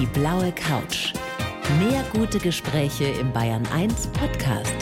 [0.00, 1.12] Die blaue Couch.
[1.78, 4.74] Mehr gute Gespräche im Bayern 1 Podcast.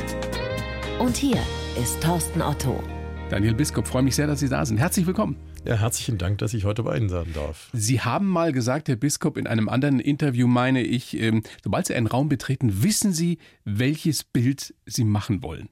[0.99, 1.37] Und hier
[1.79, 2.83] ist Thorsten Otto.
[3.29, 4.79] Daniel Biskop, freue mich sehr, dass Sie da sind.
[4.79, 5.37] Herzlich willkommen.
[5.67, 7.69] Ja, herzlichen Dank, dass ich heute bei Ihnen sein darf.
[7.75, 11.95] Sie haben mal gesagt, Herr Biskop, in einem anderen Interview meine ich, ähm, sobald Sie
[11.95, 13.37] einen Raum betreten, wissen Sie,
[13.67, 15.69] welches Bild Sie machen wollen.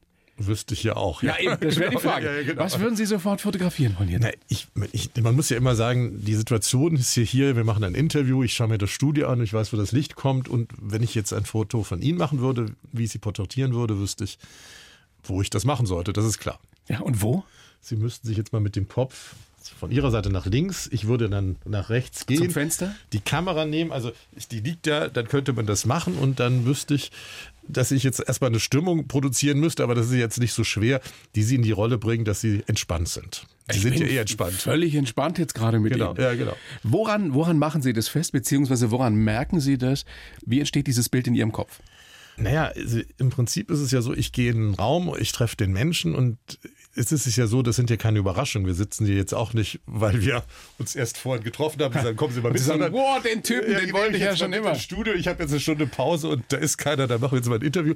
[0.47, 1.23] Wüsste ich ja auch.
[1.23, 2.27] Ja, eben, das wäre die Frage.
[2.27, 2.63] Ja, ja, genau.
[2.63, 4.21] Was würden Sie sofort fotografieren wollen hier?
[4.21, 7.85] Na, ich, ich, man muss ja immer sagen, die Situation ist hier, hier, wir machen
[7.85, 10.73] ein Interview, ich schaue mir das Studio an, ich weiß, wo das Licht kommt und
[10.81, 14.25] wenn ich jetzt ein Foto von Ihnen machen würde, wie ich Sie porträtieren würde, wüsste
[14.25, 14.39] ich,
[15.25, 16.59] wo ich das machen sollte, das ist klar.
[16.89, 17.45] Ja, und wo?
[17.83, 19.35] Sie müssten sich jetzt mal mit dem Kopf
[19.79, 20.89] von Ihrer Seite nach links.
[20.91, 22.39] Ich würde dann nach rechts gehen.
[22.39, 22.95] Zum Fenster?
[23.13, 24.13] Die Kamera nehmen, also
[24.51, 27.13] die liegt da, dann könnte man das machen und dann wüsste ich,
[27.73, 31.01] dass ich jetzt erstmal eine Stimmung produzieren müsste, aber das ist jetzt nicht so schwer,
[31.35, 33.47] die Sie in die Rolle bringen, dass Sie entspannt sind.
[33.71, 34.55] Sie ich sind ja eh entspannt.
[34.55, 36.21] Völlig entspannt jetzt gerade mit genau, Ihnen.
[36.21, 36.57] Ja, genau.
[36.83, 40.05] Woran, woran machen Sie das fest, beziehungsweise woran merken Sie das?
[40.45, 41.81] Wie entsteht dieses Bild in Ihrem Kopf?
[42.37, 42.73] Naja,
[43.19, 46.15] im Prinzip ist es ja so, ich gehe in einen Raum, ich treffe den Menschen
[46.15, 46.39] und
[46.95, 48.67] es ist ja so, das sind ja keine Überraschungen.
[48.67, 50.43] Wir sitzen hier jetzt auch nicht, weil wir
[50.79, 51.95] uns erst vorhin getroffen haben.
[51.95, 52.61] Dann kommen Sie mal mit.
[52.61, 54.75] Sagen, wow, den Typen, ja, den wollte ich ja schon immer.
[54.75, 57.49] Studio, ich habe jetzt eine Stunde Pause und da ist keiner, da machen wir jetzt
[57.49, 57.95] mal ein Interview.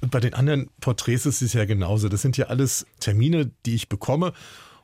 [0.00, 2.08] Und bei den anderen Porträts ist es ja genauso.
[2.08, 4.32] Das sind ja alles Termine, die ich bekomme.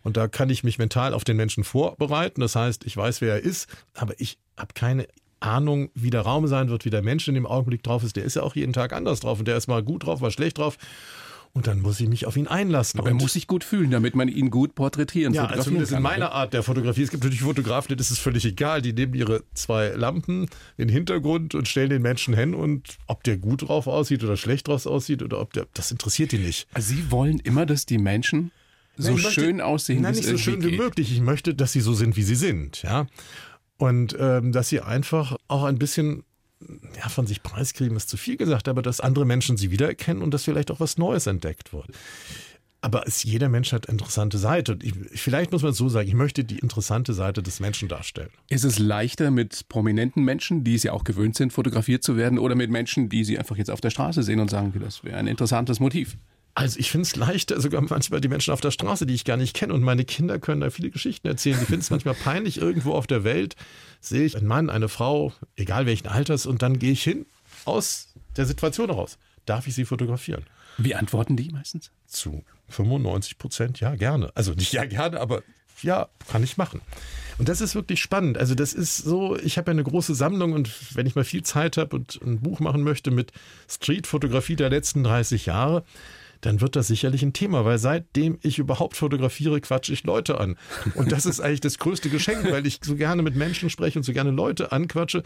[0.02, 2.40] Und da kann ich mich mental auf den Menschen vorbereiten.
[2.40, 5.08] Das heißt, ich weiß, wer er ist, aber ich habe keine
[5.40, 8.16] Ahnung, wie der Raum sein wird, wie der Mensch in dem Augenblick drauf ist.
[8.16, 10.30] Der ist ja auch jeden Tag anders drauf und der ist mal gut drauf, mal
[10.30, 10.78] schlecht drauf.
[11.56, 13.00] Und dann muss ich mich auf ihn einlassen.
[13.00, 16.00] Aber er muss sich gut fühlen, damit man ihn gut porträtieren ja, also zumindest kann,
[16.00, 17.00] in meiner Art der Fotografie.
[17.00, 18.82] Es gibt natürlich Fotografen, denen ist es völlig egal.
[18.82, 23.38] Die nehmen ihre zwei Lampen, den Hintergrund und stellen den Menschen hin und ob der
[23.38, 26.68] gut drauf aussieht oder schlecht drauf aussieht oder ob der, das interessiert die nicht.
[26.74, 28.50] Also Sie wollen immer, dass die Menschen
[28.98, 30.72] so nein, schön möchte, aussehen, nein, nicht so schön geht.
[30.72, 31.10] wie möglich.
[31.10, 33.06] Ich möchte, dass sie so sind, wie sie sind, ja.
[33.78, 36.22] Und ähm, dass sie einfach auch ein bisschen
[36.96, 40.32] ja, von sich preisgeben ist zu viel gesagt, aber dass andere Menschen sie wiedererkennen und
[40.32, 41.88] dass vielleicht auch was Neues entdeckt wird.
[42.82, 44.72] Aber es, jeder Mensch hat interessante Seite.
[44.72, 47.88] Und ich, vielleicht muss man es so sagen, ich möchte die interessante Seite des Menschen
[47.88, 48.30] darstellen.
[48.48, 52.38] Ist es leichter mit prominenten Menschen, die es ja auch gewöhnt sind, fotografiert zu werden,
[52.38, 55.16] oder mit Menschen, die sie einfach jetzt auf der Straße sehen und sagen, das wäre
[55.16, 56.16] ein interessantes Motiv?
[56.56, 59.36] Also ich finde es leichter, sogar manchmal die Menschen auf der Straße, die ich gar
[59.36, 59.74] nicht kenne.
[59.74, 61.58] Und meine Kinder können da viele Geschichten erzählen.
[61.60, 63.56] Die finden es manchmal peinlich, irgendwo auf der Welt
[64.00, 67.26] sehe ich einen Mann, eine Frau, egal welchen Alters, und dann gehe ich hin
[67.66, 69.18] aus der Situation heraus.
[69.44, 70.44] Darf ich sie fotografieren?
[70.78, 71.90] Wie antworten die meistens?
[72.06, 74.30] Zu 95 Prozent, ja, gerne.
[74.34, 75.42] Also nicht ja gerne, aber
[75.82, 76.80] ja, kann ich machen.
[77.36, 78.38] Und das ist wirklich spannend.
[78.38, 81.42] Also das ist so, ich habe ja eine große Sammlung und wenn ich mal viel
[81.42, 83.32] Zeit habe und ein Buch machen möchte mit
[83.68, 85.84] Streetfotografie der letzten 30 Jahre,
[86.40, 90.56] dann wird das sicherlich ein Thema, weil seitdem ich überhaupt fotografiere, quatsche ich Leute an.
[90.94, 94.02] Und das ist eigentlich das größte Geschenk, weil ich so gerne mit Menschen spreche und
[94.02, 95.22] so gerne Leute anquatsche,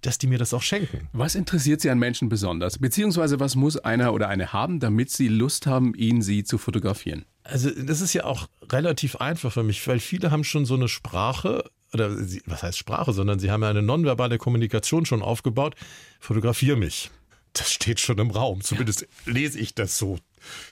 [0.00, 1.08] dass die mir das auch schenken.
[1.12, 2.78] Was interessiert Sie an Menschen besonders?
[2.78, 7.24] Beziehungsweise was muss einer oder eine haben, damit Sie Lust haben, ihn, sie zu fotografieren?
[7.44, 10.88] Also das ist ja auch relativ einfach für mich, weil viele haben schon so eine
[10.88, 12.10] Sprache, oder
[12.46, 15.74] was heißt Sprache, sondern sie haben ja eine nonverbale Kommunikation schon aufgebaut.
[16.20, 17.10] Fotografiere mich.
[17.52, 18.62] Das steht schon im Raum.
[18.62, 20.18] Zumindest lese ich das so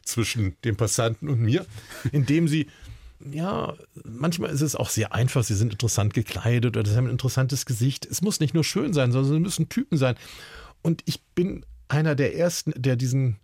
[0.05, 1.67] zwischen dem Passanten und mir,
[2.13, 2.69] indem sie
[3.31, 3.75] ja,
[4.05, 5.45] manchmal ist es auch sehr einfach.
[5.45, 8.05] Sie sind interessant gekleidet oder sie haben ein interessantes Gesicht.
[8.05, 10.17] Es muss nicht nur schön sein, sondern sie müssen Typen sein.
[10.83, 13.37] Und ich bin einer der ersten, der diesen,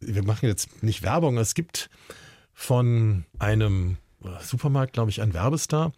[0.00, 1.90] wir machen jetzt nicht Werbung, es gibt
[2.52, 3.96] von einem
[4.40, 5.92] Supermarkt, glaube ich, einen Werbestar,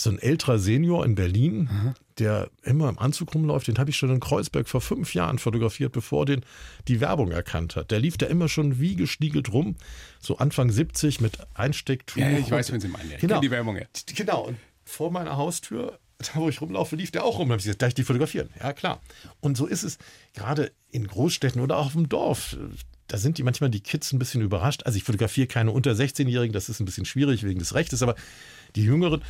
[0.00, 1.94] so ein älterer Senior in Berlin, mhm.
[2.18, 5.92] der immer im Anzug rumläuft, den habe ich schon in Kreuzberg vor fünf Jahren fotografiert,
[5.92, 6.44] bevor den
[6.88, 7.90] die Werbung erkannt hat.
[7.90, 9.76] Der lief da immer schon wie gestiegelt rum,
[10.20, 12.22] so Anfang 70 mit Einstecktour.
[12.22, 13.10] Ja, ich weiß, wenn Sie meinen.
[13.10, 13.18] Ja.
[13.18, 13.40] Genau.
[13.40, 13.76] die Werbung.
[13.76, 13.86] Ja.
[14.14, 14.46] Genau.
[14.48, 15.98] Und vor meiner Haustür
[16.34, 17.48] da wo ich rumlaufe, lief der auch rum.
[17.48, 18.48] Da habe ich gesagt, darf ich die fotografieren?
[18.60, 19.00] Ja, klar.
[19.40, 19.98] Und so ist es
[20.34, 22.56] gerade in Großstädten oder auch auf dem Dorf.
[23.08, 24.84] Da sind die manchmal die Kids ein bisschen überrascht.
[24.84, 28.14] Also ich fotografiere keine unter 16-Jährigen, das ist ein bisschen schwierig wegen des Rechtes, aber
[28.74, 29.22] die Jüngeren,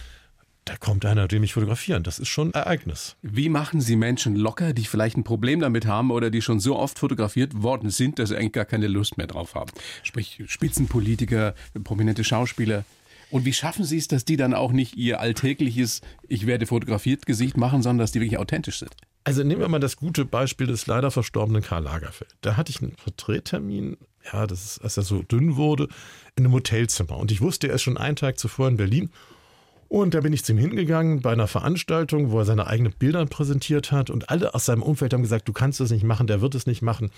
[0.65, 2.03] da kommt einer, der mich fotografieren.
[2.03, 3.17] Das ist schon ein Ereignis.
[3.23, 6.79] Wie machen Sie Menschen locker, die vielleicht ein Problem damit haben oder die schon so
[6.79, 9.73] oft fotografiert worden sind, dass sie eigentlich gar keine Lust mehr drauf haben?
[10.05, 12.85] Sprich Spitzenpolitiker, prominente Schauspieler.
[13.31, 17.26] Und wie schaffen Sie es, dass die dann auch nicht ihr alltägliches Ich werde fotografiert
[17.26, 18.94] Gesicht machen, sondern dass die wirklich authentisch sind?
[19.25, 22.35] Also nehmen wir mal das gute Beispiel des leider verstorbenen Karl Lagerfeld.
[22.43, 23.97] Da hatte ich einen Porträttermin,
[24.32, 25.88] ja, das ist, als er so dünn wurde,
[26.37, 27.17] in einem Hotelzimmer.
[27.17, 29.11] Und ich wusste, er ist schon einen Tag zuvor in Berlin
[29.93, 33.27] und da bin ich zu ihm hingegangen bei einer Veranstaltung, wo er seine eigenen Bilder
[33.27, 34.09] präsentiert hat.
[34.09, 36.65] Und alle aus seinem Umfeld haben gesagt, du kannst das nicht machen, der wird es
[36.65, 37.11] nicht machen.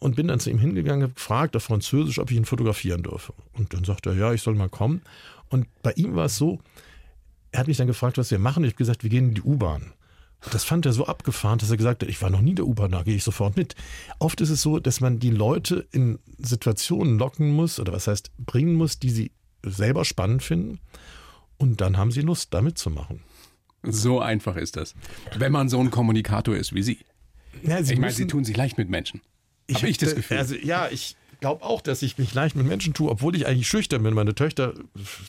[0.00, 3.32] Und bin dann zu ihm hingegangen, gefragt auf Französisch, ob ich ihn fotografieren dürfe.
[3.52, 5.02] Und dann sagte er, ja, ich soll mal kommen.
[5.50, 6.58] Und bei ihm war es so,
[7.52, 8.64] er hat mich dann gefragt, was wir machen.
[8.64, 9.92] Ich habe gesagt, wir gehen in die U-Bahn.
[10.50, 12.90] Das fand er so abgefahren, dass er gesagt hat, ich war noch nie der U-Bahn,
[12.90, 13.76] da gehe ich sofort mit.
[14.18, 18.32] Oft ist es so, dass man die Leute in Situationen locken muss, oder was heißt,
[18.36, 19.30] bringen muss, die sie
[19.64, 20.80] selber spannend finden.
[21.58, 23.20] Und dann haben sie Lust, damit zu machen.
[23.82, 24.94] So einfach ist das.
[25.36, 26.98] Wenn man so ein Kommunikator ist wie Sie.
[27.62, 29.20] Ja, ich meine, Sie tun sich leicht mit Menschen.
[29.66, 30.38] Ich habe ich das Gefühl.
[30.38, 33.68] Also ja, ich glaube auch, dass ich mich leicht mit Menschen tue, obwohl ich eigentlich
[33.68, 34.14] schüchtern bin.
[34.14, 34.74] Meine Töchter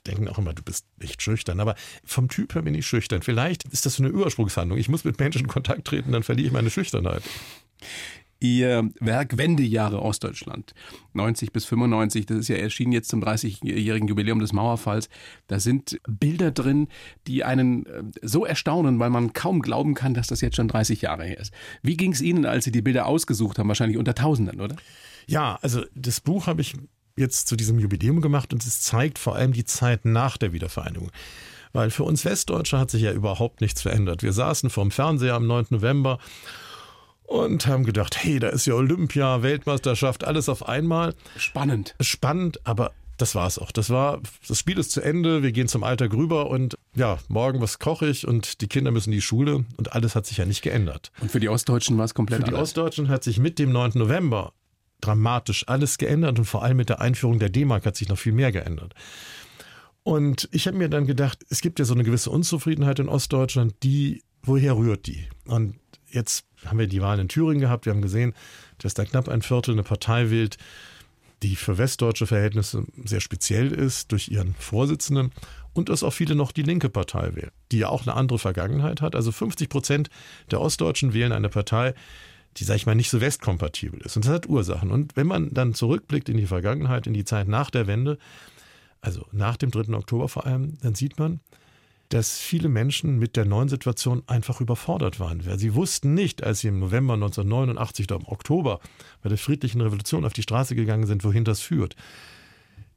[0.07, 1.75] denken auch immer, du bist nicht schüchtern, aber
[2.06, 3.22] vom Typ her bin ich schüchtern.
[3.22, 4.77] Vielleicht ist das so eine Übersprungshandlung.
[4.77, 7.22] Ich muss mit Menschen in Kontakt treten, dann verliere ich meine Schüchternheit.
[8.40, 10.74] Ihr Werk Wendejahre Ostdeutschland,
[11.14, 15.10] 90 bis 95, das ist ja erschienen jetzt zum 30-jährigen Jubiläum des Mauerfalls.
[15.48, 16.90] Da sind Bilder drin,
[17.28, 21.02] die einen äh, so erstaunen, weil man kaum glauben kann, dass das jetzt schon 30
[21.02, 21.54] Jahre her ist.
[21.82, 23.70] Wie ging es Ihnen, als Sie die Bilder ausgesucht haben?
[23.70, 24.76] Wahrscheinlich unter Tausenden, oder?
[25.28, 26.76] Ja, also das Buch habe ich
[27.18, 31.12] jetzt zu diesem Jubiläum gemacht und es zeigt vor allem die Zeit nach der Wiedervereinigung.
[31.74, 34.24] Weil für uns Westdeutsche hat sich ja überhaupt nichts verändert.
[34.24, 35.68] Wir saßen vorm Fernseher am 9.
[35.72, 36.20] November
[37.27, 41.13] und haben gedacht, hey, da ist ja Olympia, Weltmeisterschaft, alles auf einmal.
[41.38, 41.95] Spannend.
[42.00, 43.72] Spannend, aber das war's auch.
[43.72, 47.62] Das war, das Spiel ist zu Ende, wir gehen zum Alltag rüber und ja, morgen
[47.62, 50.45] was koche ich und die Kinder müssen in die Schule und alles hat sich ja
[50.45, 51.12] nicht geändert.
[51.22, 52.69] Und für die Ostdeutschen war es komplett Für die alles.
[52.69, 53.92] Ostdeutschen hat sich mit dem 9.
[53.95, 54.54] November
[55.01, 58.33] dramatisch alles geändert und vor allem mit der Einführung der D-Mark hat sich noch viel
[58.33, 58.94] mehr geändert.
[60.04, 63.75] Und ich habe mir dann gedacht, es gibt ja so eine gewisse Unzufriedenheit in Ostdeutschland,
[63.81, 65.27] die, woher rührt die?
[65.45, 65.75] Und
[66.16, 67.86] jetzt haben wir die Wahlen in Thüringen gehabt.
[67.86, 68.34] Wir haben gesehen,
[68.80, 70.58] dass da knapp ein Viertel eine Partei wählt,
[71.44, 75.32] die für westdeutsche Verhältnisse sehr speziell ist durch ihren Vorsitzenden
[75.74, 79.02] und dass auch viele noch die linke Partei wählen, die ja auch eine andere Vergangenheit
[79.02, 79.16] hat.
[79.16, 80.10] Also 50 Prozent
[80.50, 81.94] der Ostdeutschen wählen eine Partei,
[82.58, 84.16] die, sag ich mal, nicht so westkompatibel ist.
[84.16, 84.90] Und das hat Ursachen.
[84.90, 88.18] Und wenn man dann zurückblickt in die Vergangenheit, in die Zeit nach der Wende,
[89.02, 89.94] also nach dem 3.
[89.94, 91.42] Oktober vor allem, dann sieht man,
[92.16, 95.42] dass viele Menschen mit der neuen Situation einfach überfordert waren.
[95.58, 98.80] Sie wussten nicht, als sie im November 1989 oder im Oktober
[99.22, 101.98] bei der friedlichen Revolution auf die Straße gegangen sind, wohin das führt.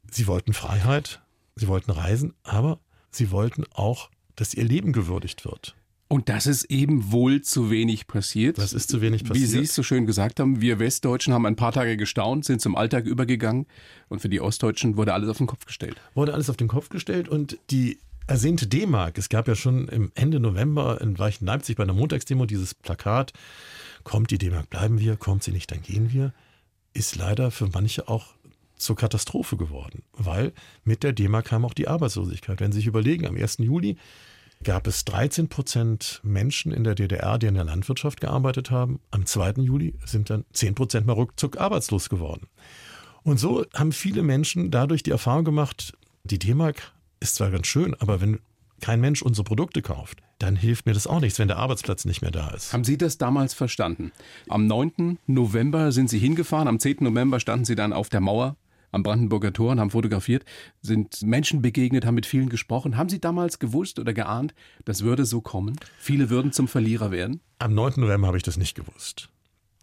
[0.08, 1.20] Sie wollten Freiheit,
[1.56, 2.78] sie wollten reisen, aber
[3.10, 5.74] sie wollten auch, dass ihr Leben gewürdigt wird.
[6.06, 8.56] Und das ist eben wohl zu wenig passiert.
[8.56, 9.42] Das ist zu wenig passiert.
[9.42, 12.62] Wie Sie es so schön gesagt haben, wir Westdeutschen haben ein paar Tage gestaunt, sind
[12.62, 13.66] zum Alltag übergegangen
[14.08, 16.00] und für die Ostdeutschen wurde alles auf den Kopf gestellt.
[16.14, 19.18] Wurde alles auf den Kopf gestellt und die ersehnte D-Mark.
[19.18, 23.32] Es gab ja schon im Ende November in Weichen Leipzig bei einer Montagsdemo dieses Plakat,
[24.04, 26.32] kommt die D-Mark, bleiben wir, kommt sie nicht, dann gehen wir,
[26.92, 28.34] ist leider für manche auch
[28.76, 30.52] zur Katastrophe geworden, weil
[30.84, 32.60] mit der D-Mark kam auch die Arbeitslosigkeit.
[32.60, 33.58] Wenn Sie sich überlegen, am 1.
[33.58, 33.96] Juli
[34.62, 39.00] gab es 13 Prozent Menschen in der DDR, die in der Landwirtschaft gearbeitet haben.
[39.10, 39.62] Am 2.
[39.62, 42.46] Juli sind dann 10 Prozent mal ruckzuck arbeitslos geworden.
[43.22, 47.94] Und so haben viele Menschen dadurch die Erfahrung gemacht, die D-Mark ist zwar ganz schön,
[47.98, 48.40] aber wenn
[48.80, 52.22] kein Mensch unsere Produkte kauft, dann hilft mir das auch nichts, wenn der Arbeitsplatz nicht
[52.22, 52.72] mehr da ist.
[52.72, 54.12] Haben Sie das damals verstanden?
[54.48, 55.18] Am 9.
[55.26, 56.98] November sind Sie hingefahren, am 10.
[57.00, 58.56] November standen Sie dann auf der Mauer
[58.90, 60.44] am Brandenburger Tor und haben fotografiert,
[60.80, 62.96] sind Menschen begegnet, haben mit vielen gesprochen.
[62.96, 64.54] Haben Sie damals gewusst oder geahnt,
[64.84, 65.78] das würde so kommen?
[65.98, 67.40] Viele würden zum Verlierer werden?
[67.58, 67.94] Am 9.
[67.96, 69.28] November habe ich das nicht gewusst.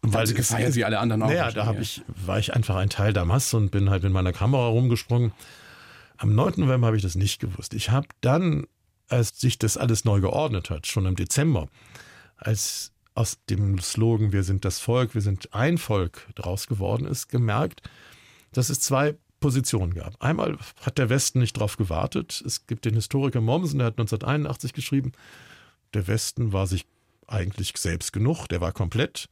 [0.02, 1.28] Weil Sie gefeiert wie alle anderen auch.
[1.28, 4.14] Naja, da habe ich, war ich einfach ein Teil der Masse und bin halt mit
[4.14, 5.31] meiner Kamera rumgesprungen.
[6.18, 6.54] Am 9.
[6.58, 7.74] November habe ich das nicht gewusst.
[7.74, 8.68] Ich habe dann,
[9.08, 11.68] als sich das alles neu geordnet hat, schon im Dezember,
[12.38, 17.30] als aus dem Slogan Wir sind das Volk, wir sind ein Volk draus geworden ist,
[17.30, 17.81] gemerkt,
[18.52, 20.22] dass es zwei Positionen gab.
[20.22, 22.44] Einmal hat der Westen nicht darauf gewartet.
[22.45, 25.14] Es gibt den Historiker Mommsen, der hat 1981 geschrieben,
[25.94, 26.86] der Westen war sich
[27.28, 29.30] eigentlich selbst genug, der war komplett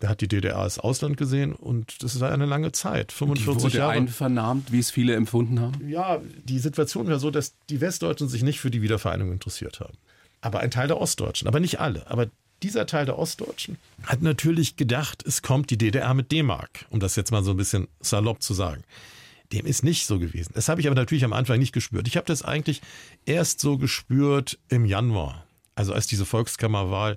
[0.00, 3.64] der hat die DDR als Ausland gesehen und das war eine lange Zeit, 45 die
[3.64, 3.92] wurde Jahre.
[3.92, 5.88] einvernahmt, wie es viele empfunden haben?
[5.88, 9.94] Ja, die Situation war so, dass die Westdeutschen sich nicht für die Wiedervereinigung interessiert haben.
[10.40, 12.08] Aber ein Teil der Ostdeutschen, aber nicht alle.
[12.08, 12.26] Aber
[12.62, 17.16] dieser Teil der Ostdeutschen hat natürlich gedacht, es kommt die DDR mit D-Mark, um das
[17.16, 18.84] jetzt mal so ein bisschen salopp zu sagen.
[19.52, 20.52] Dem ist nicht so gewesen.
[20.54, 22.06] Das habe ich aber natürlich am Anfang nicht gespürt.
[22.06, 22.82] Ich habe das eigentlich
[23.24, 27.16] erst so gespürt im Januar, also als diese Volkskammerwahl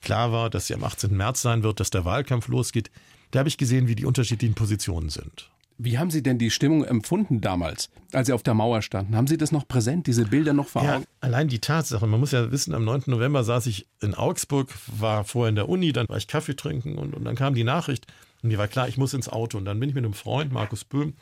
[0.00, 1.16] klar war, dass sie am 18.
[1.16, 2.90] März sein wird, dass der Wahlkampf losgeht,
[3.30, 5.50] da habe ich gesehen, wie die unterschiedlichen Positionen sind.
[5.80, 9.14] Wie haben Sie denn die Stimmung empfunden damals, als Sie auf der Mauer standen?
[9.14, 11.02] Haben Sie das noch präsent, diese Bilder noch vor Augen?
[11.02, 13.04] Ja, allein die Tatsache, man muss ja wissen, am 9.
[13.06, 16.98] November saß ich in Augsburg, war vorher in der Uni, dann war ich Kaffee trinken
[16.98, 18.08] und, und dann kam die Nachricht
[18.42, 19.56] und mir war klar, ich muss ins Auto.
[19.56, 21.14] Und dann bin ich mit einem Freund, Markus Böhm,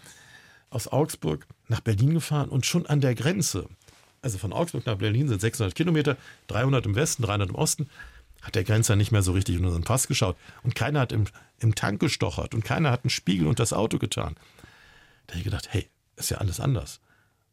[0.70, 3.68] aus Augsburg nach Berlin gefahren und schon an der Grenze,
[4.22, 6.16] also von Augsburg nach Berlin sind 600 Kilometer,
[6.46, 7.88] 300 im Westen, 300 im Osten,
[8.46, 10.36] hat der Grenzer nicht mehr so richtig in unseren Pass geschaut.
[10.62, 11.24] Und keiner hat im,
[11.58, 14.36] im Tank gestochert und keiner hat einen Spiegel unter das Auto getan.
[15.26, 17.00] Da habe ich gedacht, hey, ist ja alles anders.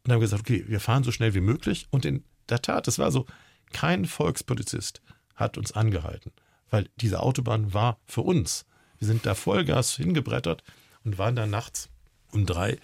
[0.02, 1.88] Und dann haben gesagt, okay, wir fahren so schnell wie möglich.
[1.90, 3.26] Und in der Tat, es war so,
[3.72, 5.02] kein Volkspolizist
[5.34, 6.30] hat uns angehalten,
[6.70, 8.64] weil diese Autobahn war für uns.
[8.98, 10.62] Wir sind da Vollgas hingebrettert
[11.02, 11.88] und waren dann nachts
[12.30, 12.78] um drei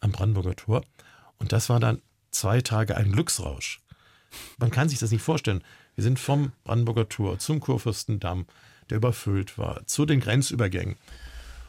[0.00, 0.84] am Brandenburger Tor.
[1.38, 3.80] Und das war dann zwei Tage ein Glücksrausch.
[4.58, 5.62] Man kann sich das nicht vorstellen.
[5.96, 8.46] Wir sind vom Brandenburger Tor zum Kurfürstendamm,
[8.90, 10.96] der überfüllt war, zu den Grenzübergängen.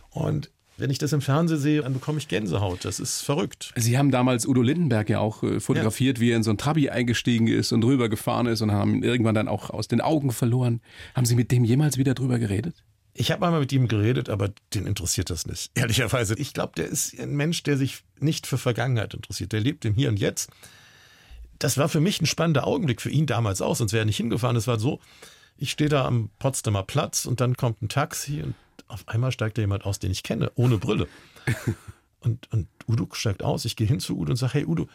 [0.10, 2.84] Und wenn ich das im Fernsehen sehe, dann bekomme ich Gänsehaut.
[2.84, 3.72] Das ist verrückt.
[3.78, 6.22] Sie haben damals Udo Lindenberg ja auch äh, fotografiert, ja.
[6.22, 9.04] wie er in so ein Trabi eingestiegen ist und drüber gefahren ist und haben ihn
[9.04, 10.82] irgendwann dann auch aus den Augen verloren.
[11.14, 12.84] Haben Sie mit dem jemals wieder drüber geredet?
[13.14, 15.72] Ich habe einmal mit ihm geredet, aber den interessiert das nicht.
[15.76, 16.36] Ehrlicherweise.
[16.38, 19.54] Ich glaube, der ist ein Mensch, der sich nicht für Vergangenheit interessiert.
[19.54, 20.50] Der lebt im Hier und Jetzt.
[21.60, 24.18] Das war für mich ein spannender Augenblick, für ihn damals auch, sonst wäre er nicht
[24.18, 24.58] hingefahren.
[24.58, 25.00] Es war so,
[25.58, 28.56] ich stehe da am Potsdamer Platz und dann kommt ein Taxi und
[28.88, 31.08] auf einmal steigt da jemand aus, den ich kenne, ohne Brille.
[32.26, 34.88] Und, und Udo steigt aus, ich gehe hin zu Udo und sage, hey Udo,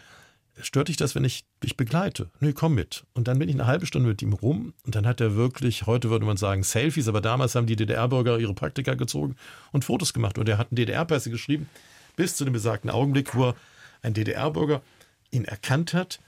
[0.60, 2.28] stört dich das, wenn ich dich begleite?
[2.40, 3.04] Nö, komm mit.
[3.14, 5.86] Und dann bin ich eine halbe Stunde mit ihm rum und dann hat er wirklich,
[5.86, 9.36] heute würde man sagen Selfies, aber damals haben die DDR-Bürger ihre Praktika gezogen
[9.70, 10.38] und Fotos gemacht.
[10.38, 11.68] Und er hat einen DDR-Pässe geschrieben,
[12.16, 13.54] bis zu dem besagten Augenblick, wo
[14.02, 14.82] ein DDR-Bürger
[15.30, 16.18] ihn erkannt hat,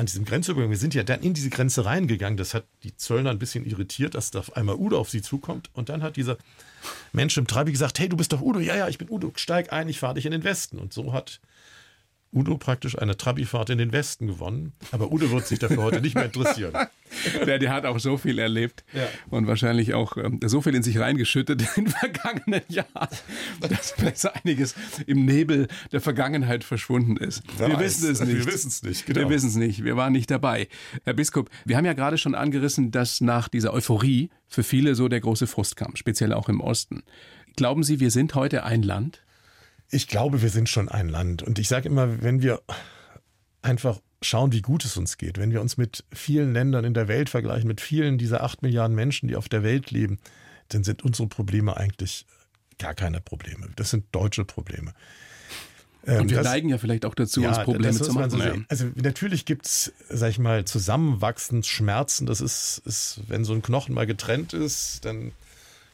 [0.00, 3.30] an diesem Grenzübergang, wir sind ja dann in diese Grenze reingegangen, das hat die Zöllner
[3.30, 5.70] ein bisschen irritiert, dass da auf einmal Udo auf sie zukommt.
[5.74, 6.38] Und dann hat dieser
[7.12, 8.60] Mensch im Trabi gesagt, hey, du bist doch Udo.
[8.60, 10.78] Ja, ja, ich bin Udo, steig ein, ich fahre dich in den Westen.
[10.78, 11.40] Und so hat
[12.32, 14.72] Udo praktisch eine Trabi-Fahrt in den Westen gewonnen.
[14.92, 16.72] Aber Udo wird sich dafür heute nicht mehr interessieren.
[17.46, 19.08] der, der hat auch so viel erlebt ja.
[19.30, 23.08] und wahrscheinlich auch ähm, so viel in sich reingeschüttet in den vergangenen Jahren,
[23.60, 27.42] dass vielleicht einiges im Nebel der Vergangenheit verschwunden ist.
[27.58, 28.36] Wer wir wissen es nicht.
[28.36, 29.06] Wir wissen es nicht.
[29.06, 29.20] Genau.
[29.20, 29.84] Wir wissen es nicht.
[29.84, 30.68] Wir waren nicht dabei.
[31.04, 35.08] Herr Biskup, wir haben ja gerade schon angerissen, dass nach dieser Euphorie für viele so
[35.08, 37.02] der große Frust kam, speziell auch im Osten.
[37.56, 39.22] Glauben Sie, wir sind heute ein Land?
[39.90, 41.42] Ich glaube, wir sind schon ein Land.
[41.42, 42.62] Und ich sage immer, wenn wir
[43.62, 47.08] einfach schauen, wie gut es uns geht, wenn wir uns mit vielen Ländern in der
[47.08, 50.18] Welt vergleichen, mit vielen dieser acht Milliarden Menschen, die auf der Welt leben,
[50.68, 52.26] dann sind unsere Probleme eigentlich
[52.78, 53.68] gar keine Probleme.
[53.76, 54.92] Das sind deutsche Probleme.
[56.02, 58.30] Und ähm, wir das, neigen ja vielleicht auch dazu, ja, uns Probleme zu machen.
[58.30, 62.26] So also natürlich gibt es, sag ich mal, zusammenwachsend Schmerzen.
[62.26, 65.32] Das ist, ist, wenn so ein Knochen mal getrennt ist, dann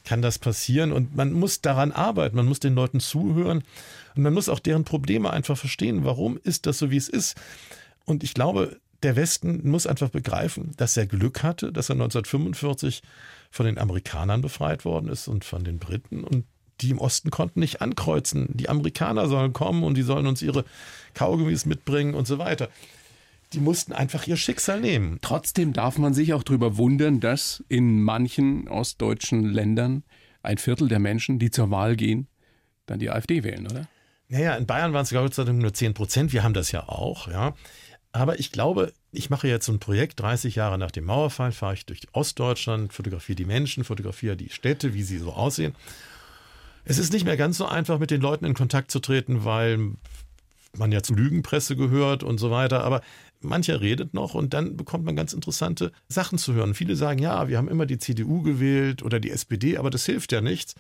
[0.07, 0.93] kann das passieren.
[0.93, 3.63] Und man muss daran arbeiten, man muss den Leuten zuhören
[4.15, 6.05] und man muss auch deren Probleme einfach verstehen.
[6.05, 7.37] Warum ist das so, wie es ist?
[8.07, 13.03] Und ich glaube, der Westen muss einfach begreifen, dass er Glück hatte, dass er 1945
[13.51, 16.25] von den Amerikanern befreit worden ist und von den Briten.
[16.25, 16.47] Und
[16.81, 18.49] die im Osten konnten nicht ankreuzen.
[18.53, 20.65] Die Amerikaner sollen kommen und die sollen uns ihre
[21.15, 22.69] Kaugummis mitbringen und so weiter
[23.53, 25.19] die mussten einfach ihr Schicksal nehmen.
[25.23, 30.03] Trotzdem darf man sich auch darüber wundern, dass in manchen ostdeutschen Ländern
[30.43, 32.29] ein Viertel der Menschen, die zur Wahl gehen,
[32.87, 33.89] dann die AfD wählen, oder?
[34.29, 36.33] Naja, in Bayern waren es Dank nur 10 Prozent.
[36.33, 37.55] Wir haben das ja auch, ja.
[38.13, 41.75] Aber ich glaube, ich mache jetzt so ein Projekt, 30 Jahre nach dem Mauerfall fahre
[41.75, 45.75] ich durch Ostdeutschland, fotografiere die Menschen, fotografiere die Städte, wie sie so aussehen.
[46.85, 49.93] Es ist nicht mehr ganz so einfach, mit den Leuten in Kontakt zu treten, weil
[50.79, 52.85] man ja zur Lügenpresse gehört und so weiter.
[52.85, 53.03] Aber
[53.41, 56.75] mancher redet noch und dann bekommt man ganz interessante Sachen zu hören.
[56.75, 60.33] Viele sagen, ja, wir haben immer die CDU gewählt oder die SPD, aber das hilft
[60.33, 60.75] ja nichts.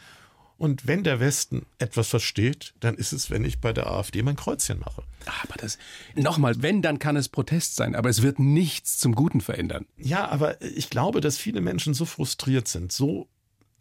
[0.59, 4.37] Und wenn der Westen etwas versteht, dann ist es, wenn ich bei der AfD mein
[4.37, 5.03] Kreuzchen mache.
[5.43, 5.76] Aber das,
[6.15, 9.85] nochmal, wenn, dann kann es Protest sein, aber es wird nichts zum Guten verändern.
[9.99, 13.29] Ja, aber ich glaube, dass viele Menschen so frustriert sind, so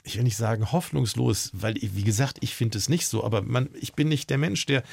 [0.06, 3.70] ich will nicht sagen hoffnungslos, weil, wie gesagt, ich finde es nicht so, aber man,
[3.74, 4.84] ich bin nicht der Mensch, der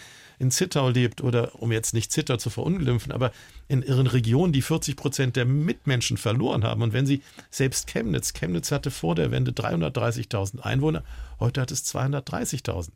[0.43, 3.31] in Zittau lebt oder um jetzt nicht Zittau zu verunglimpfen, aber
[3.69, 6.83] in ihren Regionen, die 40 Prozent der Mitmenschen verloren haben.
[6.83, 11.05] Und wenn sie selbst Chemnitz, Chemnitz hatte vor der Wende 330.000 Einwohner,
[11.39, 12.89] heute hat es 230.000.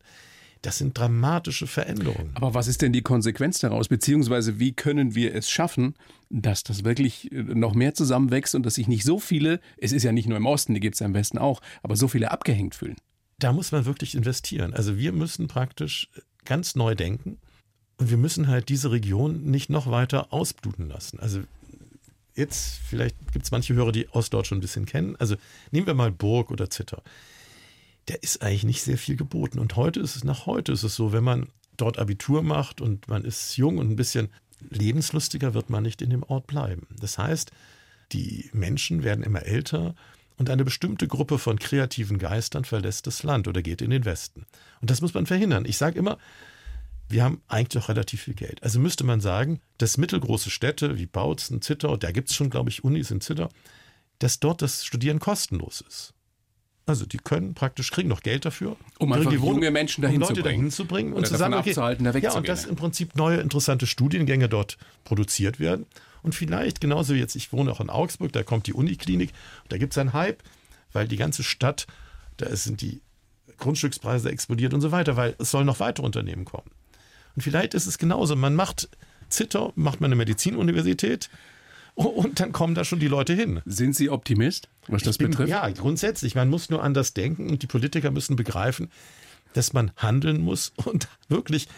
[0.63, 2.33] Das sind dramatische Veränderungen.
[2.35, 3.87] Aber was ist denn die Konsequenz daraus?
[3.87, 5.95] Beziehungsweise wie können wir es schaffen,
[6.29, 10.03] dass das wirklich äh, noch mehr zusammenwächst und dass sich nicht so viele, es ist
[10.03, 12.33] ja nicht nur im Osten, die gibt es ja im Westen auch, aber so viele
[12.33, 12.97] abgehängt fühlen?
[13.39, 14.75] Da muss man wirklich investieren.
[14.75, 16.09] Also wir müssen praktisch
[16.47, 17.39] ganz neu denken
[17.99, 21.21] und wir müssen halt diese Region nicht noch weiter ausbluten lassen.
[21.21, 21.43] Also
[22.35, 25.17] jetzt, vielleicht gibt es manche Hörer, die Ostdeutschland ein bisschen kennen.
[25.17, 25.37] Also
[25.71, 27.03] nehmen wir mal Burg oder Zitter
[28.07, 29.59] da ist eigentlich nicht sehr viel geboten.
[29.59, 33.09] Und heute ist es, nach heute ist es so, wenn man dort Abitur macht und
[33.09, 34.29] man ist jung und ein bisschen
[34.71, 36.87] lebenslustiger, wird man nicht in dem Ort bleiben.
[36.99, 37.51] Das heißt,
[38.13, 39.95] die Menschen werden immer älter
[40.39, 44.47] und eine bestimmte Gruppe von kreativen Geistern verlässt das Land oder geht in den Westen.
[44.81, 45.65] Und das muss man verhindern.
[45.65, 46.19] Ich sage immer,
[47.09, 48.63] wir haben eigentlich auch relativ viel Geld.
[48.63, 52.71] Also müsste man sagen, dass mittelgroße Städte wie Bautzen, Zittau, da gibt es schon, glaube
[52.71, 53.49] ich, Unis in Zittau,
[54.19, 56.13] dass dort das Studieren kostenlos ist.
[56.87, 58.77] Also die können praktisch, kriegen noch Geld dafür.
[58.99, 60.59] Um einfach junge Menschen dahin um Leute zu bringen.
[60.59, 63.39] dahin zu bringen und zu sagen, okay, abzuhalten, da ja, und dass im Prinzip neue
[63.39, 65.87] interessante Studiengänge dort produziert werden.
[66.27, 69.31] Und vielleicht, genauso wie jetzt, ich wohne auch in Augsburg, da kommt die Uniklinik,
[69.69, 70.43] da gibt es einen Hype,
[70.93, 71.87] weil die ganze Stadt,
[72.37, 73.01] da sind die
[73.59, 76.69] Grundstückspreise explodiert und so weiter, weil es sollen noch weitere Unternehmen kommen.
[77.37, 78.35] Und vielleicht ist es genauso.
[78.35, 78.89] Man macht
[79.29, 81.31] Zitter, macht man eine Medizinuniversität
[81.95, 83.63] und dann kommen da schon die Leute hin.
[83.65, 85.51] Sind Sie Optimist, was das bin- betrifft?
[85.51, 86.35] Ja, grundsätzlich.
[86.35, 88.91] Man muss nur anders denken und die Politiker müssen begreifen,
[89.53, 91.69] dass man handeln muss und wirklich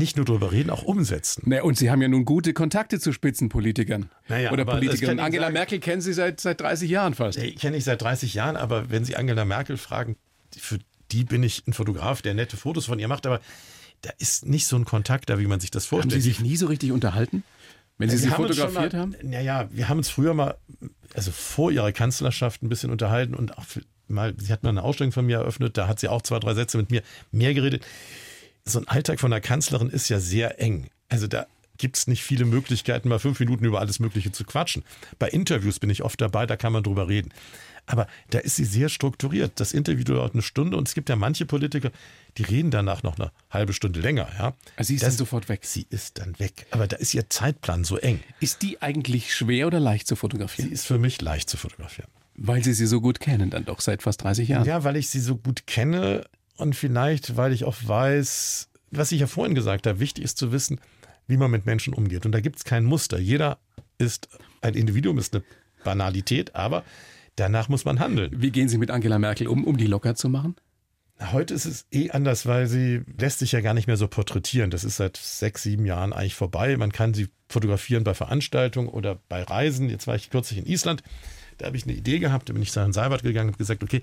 [0.00, 1.42] nicht nur drüber reden, auch umsetzen.
[1.46, 4.10] Na, und Sie haben ja nun gute Kontakte zu Spitzenpolitikern.
[4.28, 5.20] Naja, Oder Politikern.
[5.20, 5.52] Angela sagen.
[5.52, 7.38] Merkel kennen Sie seit, seit 30 Jahren fast.
[7.38, 10.16] Ich kenne ich seit 30 Jahren, aber wenn Sie Angela Merkel fragen,
[10.56, 10.78] für
[11.12, 13.40] die bin ich ein Fotograf, der nette Fotos von ihr macht, aber
[14.00, 16.22] da ist nicht so ein Kontakt da, wie man sich das Haben vorstellt.
[16.22, 17.44] Sie sich nie so richtig unterhalten?
[17.98, 19.14] Wenn Sie Wir sie haben fotografiert mal, haben?
[19.22, 20.56] Naja, wir haben uns früher mal,
[21.14, 23.66] also vor ihrer Kanzlerschaft ein bisschen unterhalten und auch
[24.08, 26.54] mal, sie hat mal eine Ausstellung von mir eröffnet, da hat sie auch zwei, drei
[26.54, 27.84] Sätze mit mir mehr geredet.
[28.70, 30.88] So ein Alltag von einer Kanzlerin ist ja sehr eng.
[31.08, 31.46] Also da
[31.78, 34.84] gibt es nicht viele Möglichkeiten, mal fünf Minuten über alles Mögliche zu quatschen.
[35.18, 37.32] Bei Interviews bin ich oft dabei, da kann man drüber reden.
[37.86, 39.52] Aber da ist sie sehr strukturiert.
[39.56, 41.90] Das Interview dauert eine Stunde und es gibt ja manche Politiker,
[42.36, 44.28] die reden danach noch eine halbe Stunde länger.
[44.38, 44.54] Ja.
[44.76, 45.64] Also sie ist das, dann sofort weg.
[45.64, 46.66] Sie ist dann weg.
[46.70, 48.20] Aber da ist ihr Zeitplan so eng.
[48.38, 50.70] Ist die eigentlich schwer oder leicht zu Sie fotografieren?
[50.70, 52.10] ist für mich leicht zu fotografieren.
[52.36, 54.66] Weil Sie sie so gut kennen, dann doch seit fast 30 Jahren.
[54.66, 56.24] Ja, weil ich sie so gut kenne
[56.60, 60.52] und vielleicht, weil ich auch weiß, was ich ja vorhin gesagt habe, wichtig ist zu
[60.52, 60.80] wissen,
[61.26, 62.26] wie man mit Menschen umgeht.
[62.26, 63.18] Und da gibt es kein Muster.
[63.18, 63.58] Jeder
[63.98, 64.28] ist
[64.60, 65.44] ein Individuum, ist eine
[65.84, 66.84] Banalität, aber
[67.36, 68.30] danach muss man handeln.
[68.36, 70.56] Wie gehen Sie mit Angela Merkel um, um die locker zu machen?
[71.32, 74.70] Heute ist es eh anders, weil sie lässt sich ja gar nicht mehr so porträtieren.
[74.70, 76.76] Das ist seit sechs, sieben Jahren eigentlich vorbei.
[76.78, 79.90] Man kann sie fotografieren bei Veranstaltungen oder bei Reisen.
[79.90, 81.02] Jetzt war ich kürzlich in Island.
[81.58, 82.48] Da habe ich eine Idee gehabt.
[82.48, 84.00] Da bin ich zu Herrn Seibert gegangen und gesagt, okay,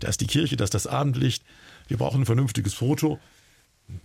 [0.00, 1.44] da ist die Kirche, da ist das Abendlicht.
[1.88, 3.18] Wir brauchen ein vernünftiges Foto.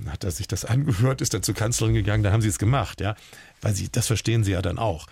[0.06, 3.02] Hat er sich das angehört, ist dann zur Kanzlerin gegangen, da haben sie es gemacht,
[3.02, 3.16] ja.
[3.62, 5.08] Weil sie, das verstehen sie ja dann auch.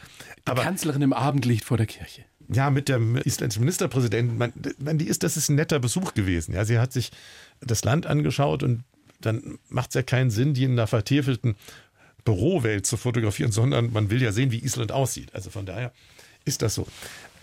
[0.46, 2.24] Die Aber Kanzlerin im Abendlicht vor der Kirche.
[2.50, 6.54] ja, mit dem isländischen Ministerpräsidenten, man, man, die ist, das ist ein netter Besuch gewesen.
[6.54, 7.12] Ja, sie hat sich
[7.62, 8.84] das Land angeschaut und
[9.22, 11.56] dann macht es ja keinen Sinn, die in einer vertäfelten
[12.24, 15.34] Bürowelt zu fotografieren, sondern man will ja sehen, wie Island aussieht.
[15.34, 15.92] Also von daher
[16.46, 16.86] ist das so.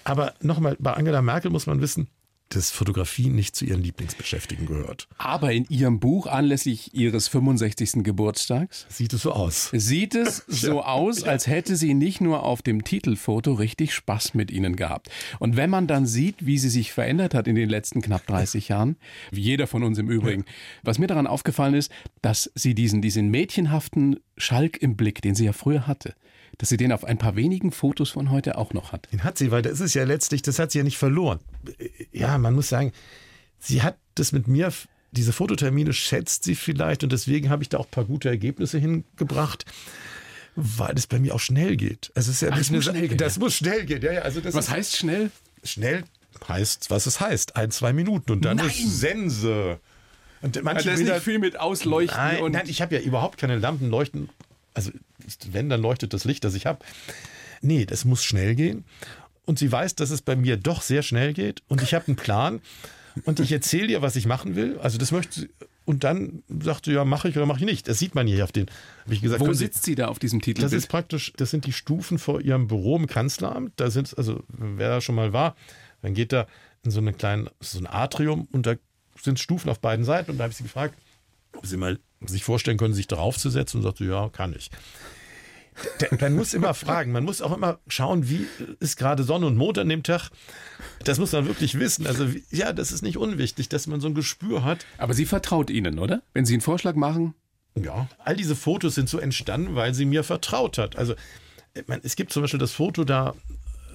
[0.05, 2.07] Aber nochmal, bei Angela Merkel muss man wissen,
[2.49, 5.09] dass Fotografie nicht zu ihren Lieblingsbeschäftigungen gehört.
[5.19, 8.05] Aber in Ihrem Buch anlässlich Ihres 65.
[8.05, 9.71] Geburtstags Sieht es so aus.
[9.73, 14.51] sieht es so aus, als hätte sie nicht nur auf dem Titelfoto richtig Spaß mit
[14.51, 15.11] Ihnen gehabt.
[15.39, 18.69] Und wenn man dann sieht, wie sie sich verändert hat in den letzten knapp 30
[18.69, 18.97] Jahren,
[19.31, 20.45] wie jeder von uns im Übrigen,
[20.83, 21.91] was mir daran aufgefallen ist,
[22.23, 26.15] dass sie diesen, diesen mädchenhaften Schalk im Blick, den sie ja früher hatte,
[26.59, 29.09] dass sie den auf ein paar wenigen Fotos von heute auch noch hat.
[29.13, 31.41] Den hat sie, weil das ist ja letztlich, das hat sie ja nicht verloren.
[32.13, 32.93] Ja, man muss sagen,
[33.59, 34.73] sie hat das mit mir,
[35.13, 38.79] diese Fototermine schätzt sie vielleicht und deswegen habe ich da auch ein paar gute Ergebnisse
[38.79, 39.65] hingebracht,
[40.55, 42.11] weil es bei mir auch schnell geht.
[42.15, 43.41] Es ist ja Ach, es muss schnell gehen, Das ja.
[43.41, 44.21] muss schnell gehen, ja, ja.
[44.23, 45.31] Also das Was ist heißt schnell?
[45.63, 46.05] schnell
[46.49, 48.67] heißt, was es heißt, ein, zwei Minuten und dann Nein.
[48.67, 49.79] ist Sense.
[50.43, 53.39] Und manche Da ist Bilder, nicht viel mit Ausleuchten Nein, nein, ich habe ja überhaupt
[53.39, 54.29] keine Lampen leuchten.
[54.77, 54.91] Also,
[55.51, 56.85] wenn, dann leuchtet das Licht, das ich habe.
[57.63, 58.85] Nee, das muss schnell gehen.
[59.47, 61.63] Und sie weiß, dass es bei mir doch sehr schnell geht.
[61.69, 62.61] Und ich habe einen Plan.
[63.25, 64.79] Und ich erzähle ihr, was ich machen will.
[64.79, 65.49] Also, das möchte sie.
[65.87, 67.87] Und dann sagt sie, ja, mache ich oder mache ich nicht.
[67.89, 68.67] Das sieht man hier auf den.
[69.05, 70.61] Habe ich gesagt, wo können Sie- sitzt sie da auf diesem Titel?
[70.61, 73.73] das ist praktisch, das sind die Stufen vor ihrem Büro im Kanzleramt.
[73.77, 75.55] Da sind, also wer da schon mal war,
[76.03, 76.47] dann geht da
[76.85, 78.75] in so eine kleine, so ein Atrium und da
[79.23, 80.33] sind Stufen auf beiden Seiten.
[80.33, 80.95] Und da habe ich sie gefragt,
[81.57, 83.79] ob sie mal sich vorstellen können, sich darauf zu setzen.
[83.79, 84.71] Und sagt sie, ja, kann ich.
[86.21, 88.47] Man muss immer fragen, man muss auch immer schauen, wie
[88.81, 90.31] ist gerade Sonne und Mond an dem Tag.
[91.05, 92.07] Das muss man wirklich wissen.
[92.07, 94.87] Also ja, das ist nicht unwichtig, dass man so ein Gespür hat.
[94.99, 96.23] Aber sie vertraut Ihnen, oder?
[96.33, 97.35] Wenn Sie einen Vorschlag machen,
[97.75, 100.97] Ja, all diese Fotos sind so entstanden, weil sie mir vertraut hat.
[100.97, 101.15] Also
[101.87, 103.35] meine, es gibt zum Beispiel das Foto da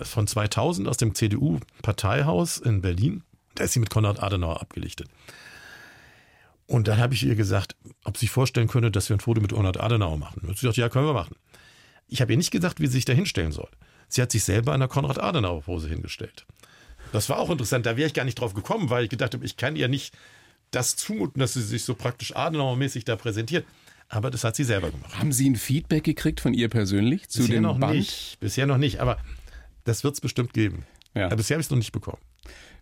[0.01, 3.23] von 2000 aus dem CDU-Parteihaus in Berlin.
[3.55, 5.07] Da ist sie mit Konrad Adenauer abgelichtet.
[6.71, 9.41] Und dann habe ich ihr gesagt, ob sie sich vorstellen könnte, dass wir ein Foto
[9.41, 10.47] mit Konrad Adenauer machen.
[10.47, 11.35] Und sie sagt, ja, können wir machen.
[12.07, 13.67] Ich habe ihr nicht gesagt, wie sie sich da hinstellen soll.
[14.07, 16.45] Sie hat sich selber in der Konrad Adenauer-Pose hingestellt.
[17.11, 17.85] Das war auch interessant.
[17.85, 20.13] Da wäre ich gar nicht drauf gekommen, weil ich gedacht habe, ich kann ihr nicht
[20.71, 23.65] das zumuten, dass sie sich so praktisch Adenauer-mäßig da präsentiert.
[24.07, 25.17] Aber das hat sie selber gemacht.
[25.17, 27.95] haben Sie ein Feedback gekriegt von ihr persönlich zu Bisher dem noch Band?
[27.95, 28.37] nicht.
[28.39, 29.17] Bisher noch nicht, aber
[29.83, 30.85] das wird es bestimmt geben.
[31.15, 31.25] Ja.
[31.25, 32.21] Aber bisher habe ich es noch nicht bekommen.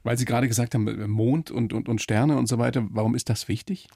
[0.04, 2.88] Weil Sie gerade gesagt haben, Mond und, und, und Sterne und so weiter.
[2.92, 3.88] Warum ist das wichtig?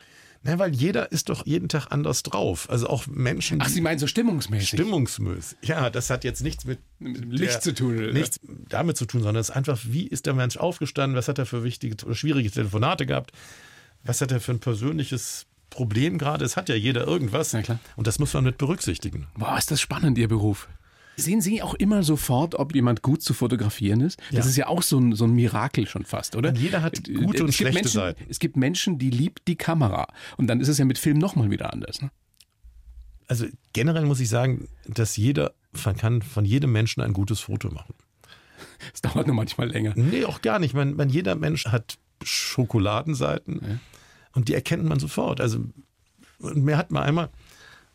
[0.45, 2.69] Na, weil jeder ist doch jeden Tag anders drauf.
[2.69, 3.59] Also auch Menschen.
[3.61, 4.69] Ach, Sie meinen so stimmungsmäßig?
[4.69, 5.57] Stimmungsmäßig.
[5.61, 7.97] Ja, das hat jetzt nichts mit, mit Licht der, zu tun.
[7.97, 8.11] Oder?
[8.11, 11.15] Nichts damit zu tun, sondern es ist einfach, wie ist der Mensch aufgestanden?
[11.15, 13.31] Was hat er für wichtige oder schwierige Telefonate gehabt?
[14.03, 16.43] Was hat er für ein persönliches Problem gerade?
[16.43, 17.53] Es hat ja jeder irgendwas.
[17.53, 17.79] Ja, klar.
[17.95, 19.27] Und das muss man mit berücksichtigen.
[19.37, 20.67] Boah, ist das spannend, Ihr Beruf.
[21.15, 24.19] Sehen Sie auch immer sofort, ob jemand gut zu fotografieren ist?
[24.31, 24.49] Das ja.
[24.49, 26.49] ist ja auch so ein, so ein Mirakel schon fast, oder?
[26.49, 28.25] Und jeder hat äh, gute und schlechte Menschen, Seiten.
[28.29, 30.07] Es gibt Menschen, die liebt die Kamera.
[30.37, 32.01] Und dann ist es ja mit Film nochmal wieder anders.
[32.01, 32.09] Ne?
[33.27, 35.53] Also generell muss ich sagen, dass jeder
[35.85, 37.95] man kann von jedem Menschen ein gutes Foto machen.
[38.93, 39.93] Es dauert nur manchmal länger.
[39.95, 40.73] Nee, auch gar nicht.
[40.73, 43.79] Man, man jeder Mensch hat Schokoladenseiten ja.
[44.33, 45.39] und die erkennt man sofort.
[45.39, 45.59] Also
[46.39, 47.29] mir hat mal einmal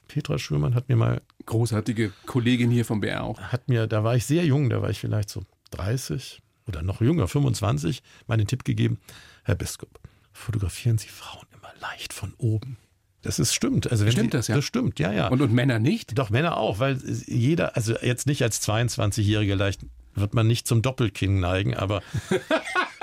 [0.08, 1.22] Petra Schürmann hat mir mal.
[1.46, 3.40] Großartige Kollegin hier vom BR auch.
[3.40, 7.00] Hat mir, da war ich sehr jung, da war ich vielleicht so 30 oder noch
[7.00, 8.98] jünger, 25, mal den Tipp gegeben:
[9.44, 10.00] Herr Biskup,
[10.32, 12.76] fotografieren Sie Frauen immer leicht von oben.
[13.22, 13.90] Das ist stimmt.
[13.90, 14.56] Also stimmt Sie, das, ja?
[14.56, 15.28] Das stimmt, ja, ja.
[15.28, 16.18] Und, und Männer nicht?
[16.18, 19.80] Doch, Männer auch, weil jeder, also jetzt nicht als 22-Jähriger leicht
[20.14, 22.02] wird man nicht zum Doppelkinn neigen, aber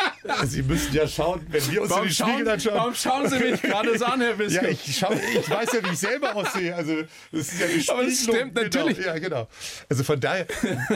[0.45, 2.75] Sie müssen ja schauen, wenn wir uns warum in die Spiegel anschauen.
[2.75, 4.63] Warum schauen Sie mich gerade so an, Herr Biskup?
[4.63, 6.75] Ja, ich, schau, ich weiß ja, wie ich selber aussehe.
[6.75, 8.97] Also, das ist ja eine Aber es stimmt natürlich.
[8.97, 9.47] Genau, ja, genau.
[9.89, 10.47] Also von daher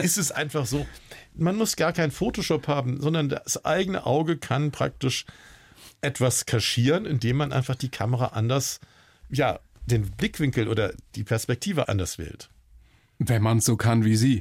[0.02, 0.86] ist es einfach so,
[1.34, 5.26] man muss gar kein Photoshop haben, sondern das eigene Auge kann praktisch
[6.00, 8.80] etwas kaschieren, indem man einfach die Kamera anders,
[9.28, 12.48] ja, den Blickwinkel oder die Perspektive anders wählt.
[13.18, 14.40] Wenn man es so kann wie Sie.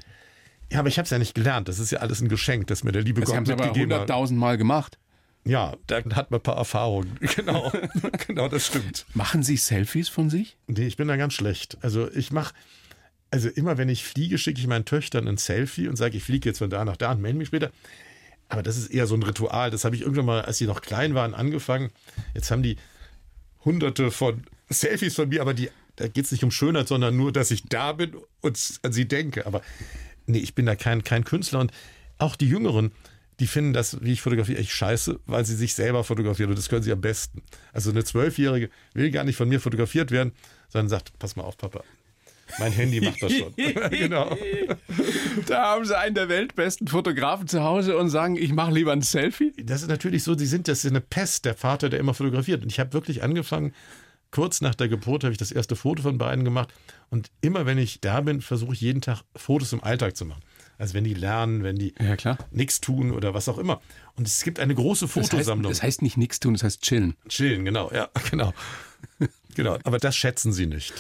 [0.72, 1.68] Ja, aber ich habe es ja nicht gelernt.
[1.68, 4.10] Das ist ja alles ein Geschenk, das mir der liebe das Gott mitgegeben hat.
[4.10, 4.98] Das haben Mal gemacht.
[5.46, 7.18] Ja, da hat man ein paar Erfahrungen.
[7.36, 7.72] Genau,
[8.28, 9.06] genau, das stimmt.
[9.14, 10.58] Machen Sie Selfies von sich?
[10.68, 11.78] Nee, ich bin da ganz schlecht.
[11.82, 12.54] Also ich mache,
[13.32, 16.50] also immer wenn ich fliege, schicke ich meinen Töchtern ein Selfie und sage, ich fliege
[16.50, 17.72] jetzt von da nach da und melde mich später.
[18.50, 19.72] Aber das ist eher so ein Ritual.
[19.72, 21.92] Das habe ich irgendwann mal, als sie noch klein waren, angefangen.
[22.34, 22.78] Jetzt haben die
[23.64, 27.32] hunderte von Selfies von mir, aber die, da geht es nicht um Schönheit, sondern nur,
[27.32, 29.46] dass ich da bin und an sie denke.
[29.46, 29.62] Aber
[30.30, 31.72] nee, ich bin da kein, kein Künstler und
[32.18, 32.92] auch die Jüngeren,
[33.40, 36.70] die finden das, wie ich fotografiere, echt scheiße, weil sie sich selber fotografieren und das
[36.70, 37.42] können sie am besten.
[37.74, 40.34] Also eine Zwölfjährige will gar nicht von mir fotografiert werden,
[40.70, 41.84] sondern sagt, pass mal auf, Papa.
[42.58, 43.54] Mein Handy macht das schon.
[43.92, 44.36] genau.
[45.46, 49.04] Da haben sie einen der weltbesten Fotografen zu Hause und sagen, ich mache lieber ein
[49.04, 49.54] Selfie.
[49.64, 52.64] Das ist natürlich so, sie sind, das ist eine Pest, der Vater, der immer fotografiert.
[52.64, 53.74] Und ich habe wirklich angefangen,
[54.32, 56.74] kurz nach der Geburt habe ich das erste Foto von beiden gemacht.
[57.10, 60.42] Und immer wenn ich da bin, versuche ich jeden Tag Fotos im Alltag zu machen.
[60.78, 63.82] Also wenn die lernen, wenn die ja, nichts tun oder was auch immer.
[64.16, 65.70] Und es gibt eine große Fotosammlung.
[65.70, 67.16] Das heißt, das heißt nicht nichts tun, das heißt chillen.
[67.28, 68.54] Chillen, genau, ja, genau.
[69.56, 70.94] Genau, aber das schätzen Sie nicht.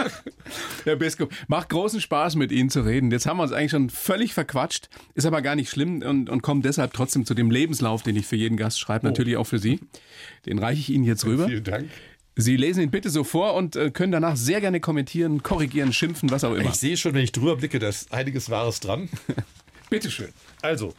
[0.84, 3.10] Herr Biskup, macht großen Spaß, mit Ihnen zu reden.
[3.10, 6.42] Jetzt haben wir uns eigentlich schon völlig verquatscht, ist aber gar nicht schlimm und, und
[6.42, 9.10] kommen deshalb trotzdem zu dem Lebenslauf, den ich für jeden Gast schreibe, oh.
[9.10, 9.80] natürlich auch für Sie.
[10.46, 11.48] Den reiche ich Ihnen jetzt rüber.
[11.48, 11.90] Vielen Dank.
[12.34, 16.30] Sie lesen ihn bitte so vor und äh, können danach sehr gerne kommentieren, korrigieren, schimpfen,
[16.30, 16.70] was auch immer.
[16.70, 19.10] Ich sehe schon, wenn ich drüber blicke, da ist einiges Wahres dran.
[19.90, 20.32] Bitteschön.
[20.62, 20.94] Also,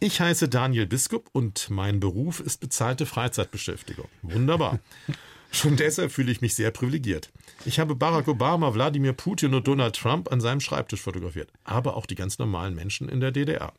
[0.00, 4.08] ich heiße Daniel Biskup und mein Beruf ist bezahlte Freizeitbeschäftigung.
[4.22, 4.78] Wunderbar.
[5.50, 7.30] Schon deshalb fühle ich mich sehr privilegiert.
[7.64, 12.06] Ich habe Barack Obama, Wladimir Putin und Donald Trump an seinem Schreibtisch fotografiert, aber auch
[12.06, 13.72] die ganz normalen Menschen in der DDR.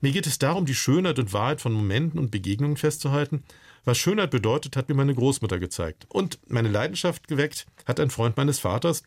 [0.00, 3.44] Mir geht es darum, die Schönheit und Wahrheit von Momenten und Begegnungen festzuhalten.
[3.86, 6.06] Was Schönheit bedeutet, hat mir meine Großmutter gezeigt.
[6.08, 9.04] Und meine Leidenschaft geweckt hat ein Freund meines Vaters.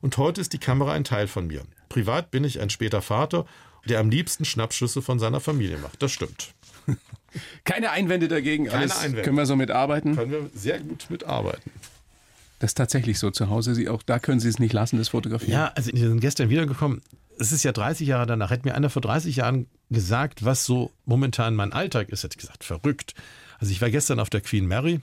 [0.00, 1.62] Und heute ist die Kamera ein Teil von mir.
[1.90, 3.44] Privat bin ich ein später Vater,
[3.86, 6.02] der am liebsten Schnappschüsse von seiner Familie macht.
[6.02, 6.54] Das stimmt.
[7.64, 8.64] Keine Einwände dagegen.
[8.64, 9.22] Keine Alles Einwände.
[9.22, 10.16] Können wir so mitarbeiten?
[10.16, 11.70] Können wir sehr gut mitarbeiten.
[12.60, 13.74] Das ist tatsächlich so zu Hause.
[13.74, 15.52] Sie, auch da können Sie es nicht lassen, das Fotografieren.
[15.52, 17.02] Ja, also wir sind gestern wiedergekommen.
[17.38, 18.50] Es ist ja 30 Jahre danach.
[18.50, 22.40] Hätte mir einer vor 30 Jahren gesagt, was so momentan mein Alltag ist, hätte ich
[22.40, 23.14] gesagt, verrückt.
[23.64, 25.00] Also ich war gestern auf der Queen Mary.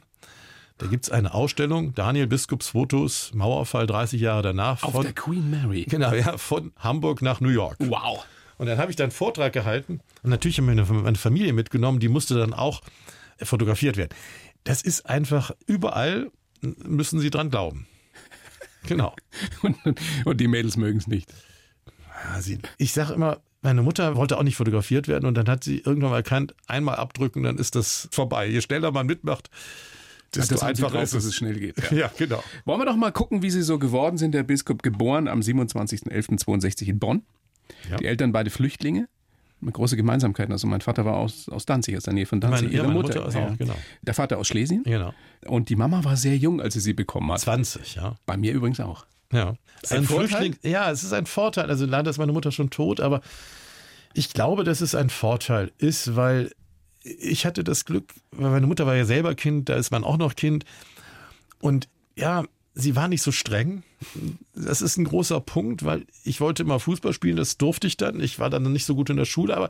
[0.78, 4.82] Da gibt es eine Ausstellung, Daniel Biskups Fotos, Mauerfall 30 Jahre danach.
[4.82, 5.88] Von, auf der Queen Mary?
[5.90, 7.78] Genau, ja, von Hamburg nach New York.
[7.80, 8.24] Wow.
[8.60, 12.00] Und dann habe ich da einen Vortrag gehalten und natürlich haben wir meine Familie mitgenommen,
[12.00, 12.82] die musste dann auch
[13.42, 14.14] fotografiert werden.
[14.64, 16.30] Das ist einfach überall,
[16.62, 17.88] müssen Sie dran glauben.
[18.86, 19.16] Genau.
[19.64, 19.76] und,
[20.24, 21.34] und die Mädels mögen es nicht.
[22.78, 26.12] Ich sage immer, meine Mutter wollte auch nicht fotografiert werden und dann hat sie irgendwann
[26.12, 28.48] mal erkannt, einmal abdrücken, dann ist das vorbei.
[28.48, 29.50] Je schneller man mitmacht,
[30.34, 31.78] desto das einfacher ist, dass es schnell geht.
[31.92, 31.98] Ja.
[31.98, 32.12] ja.
[32.18, 32.44] genau.
[32.66, 34.34] Wollen wir doch mal gucken, wie Sie so geworden sind.
[34.34, 37.24] Der Biskup geboren am 27.11.62 in Bonn.
[37.90, 37.98] Ja.
[37.98, 39.08] Die Eltern beide Flüchtlinge.
[39.64, 40.50] Große Gemeinsamkeit.
[40.50, 42.64] Also mein Vater war aus, aus Danzig, aus der Nähe von Danzig.
[42.64, 43.76] Meine, Ihre Mutter, Mutter auch, genau.
[44.02, 44.82] Der Vater aus Schlesien.
[44.84, 45.14] Genau.
[45.46, 47.42] Und die Mama war sehr jung, als sie sie bekommen hat.
[47.42, 48.16] 20, ja.
[48.26, 49.06] Bei mir übrigens auch.
[49.32, 49.56] Ja.
[49.90, 50.56] Ein, ein Flüchtling.
[50.64, 51.70] Ja, es ist ein Vorteil.
[51.70, 53.22] Also leider ist meine Mutter schon tot, aber
[54.14, 56.52] ich glaube, dass es ein Vorteil ist, weil
[57.04, 60.18] ich hatte das Glück, weil meine Mutter war ja selber Kind, da ist man auch
[60.18, 60.66] noch Kind.
[61.60, 63.84] Und ja, sie war nicht so streng.
[64.54, 68.20] Das ist ein großer Punkt, weil ich wollte immer Fußball spielen, das durfte ich dann.
[68.20, 69.70] Ich war dann nicht so gut in der Schule, aber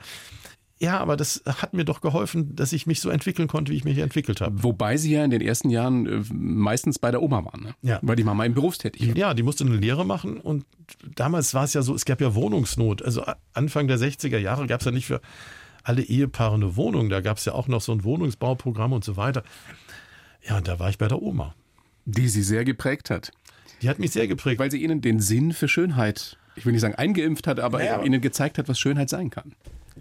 [0.82, 3.84] ja, aber das hat mir doch geholfen, dass ich mich so entwickeln konnte, wie ich
[3.86, 4.64] mich entwickelt habe.
[4.64, 7.76] Wobei Sie ja in den ersten Jahren äh, meistens bei der Oma waren, ne?
[7.84, 8.00] Ja.
[8.02, 9.16] weil die Mama im Berufstätig war.
[9.16, 10.66] Ja, die musste eine Lehre machen und
[11.16, 13.02] damals war es ja so, es gab ja Wohnungsnot.
[13.04, 15.22] Also Anfang der 60er Jahre gab es ja nicht für
[15.84, 17.10] alle Ehepaare eine Wohnung.
[17.10, 19.44] Da gab es ja auch noch so ein Wohnungsbauprogramm und so weiter.
[20.48, 21.54] Ja, und da war ich bei der Oma.
[22.06, 23.32] Die Sie sehr geprägt hat.
[23.82, 24.60] Die hat mich sehr geprägt.
[24.60, 28.02] Weil sie Ihnen den Sinn für Schönheit, ich will nicht sagen eingeimpft hat, aber Ja.
[28.04, 29.54] Ihnen gezeigt hat, was Schönheit sein kann.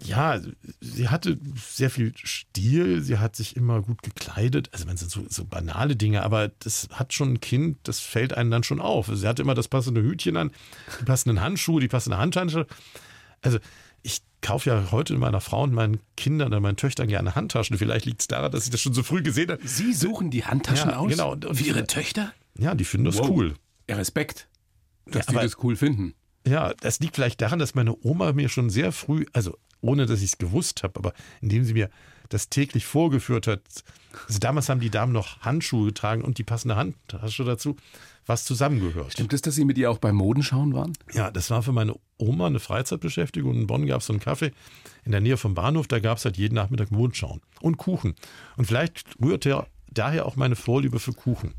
[0.03, 0.39] Ja,
[0.79, 4.69] sie hatte sehr viel Stil, sie hat sich immer gut gekleidet.
[4.73, 8.33] Also, man sind so, so banale Dinge, aber das hat schon ein Kind, das fällt
[8.33, 9.09] einem dann schon auf.
[9.13, 10.51] Sie hatte immer das passende Hütchen an,
[10.99, 12.65] die passenden Handschuhe, die passende Handtasche.
[13.41, 13.59] Also,
[14.01, 17.77] ich kaufe ja heute meiner Frau und meinen Kindern und meinen Töchtern gerne Handtaschen.
[17.77, 19.61] Vielleicht liegt es daran, dass ich das schon so früh gesehen habe.
[19.67, 21.11] Sie suchen die Handtaschen Ja, aus?
[21.11, 21.33] genau.
[21.33, 22.33] Und- Für Ihre Töchter?
[22.57, 23.29] Ja, die finden das Wow.
[23.29, 23.53] cool.
[23.87, 24.47] Ja, Respekt,
[25.05, 26.15] dass Ja, die aber- das cool finden.
[26.47, 30.19] Ja, das liegt vielleicht daran, dass meine Oma mir schon sehr früh, also ohne dass
[30.21, 31.89] ich es gewusst habe, aber indem sie mir
[32.29, 33.61] das täglich vorgeführt hat.
[34.27, 37.75] Also damals haben die Damen noch Handschuhe getragen und die passende Handtasche dazu,
[38.25, 39.13] was zusammengehört.
[39.13, 40.93] Stimmt es, dass Sie mit ihr auch beim Modenschauen waren?
[41.13, 43.55] Ja, das war für meine Oma eine Freizeitbeschäftigung.
[43.55, 44.51] In Bonn gab es so einen Café
[45.03, 48.15] in der Nähe vom Bahnhof, da gab es halt jeden Nachmittag Mondschauen und Kuchen.
[48.57, 51.53] Und vielleicht rührte ja daher auch meine Vorliebe für Kuchen.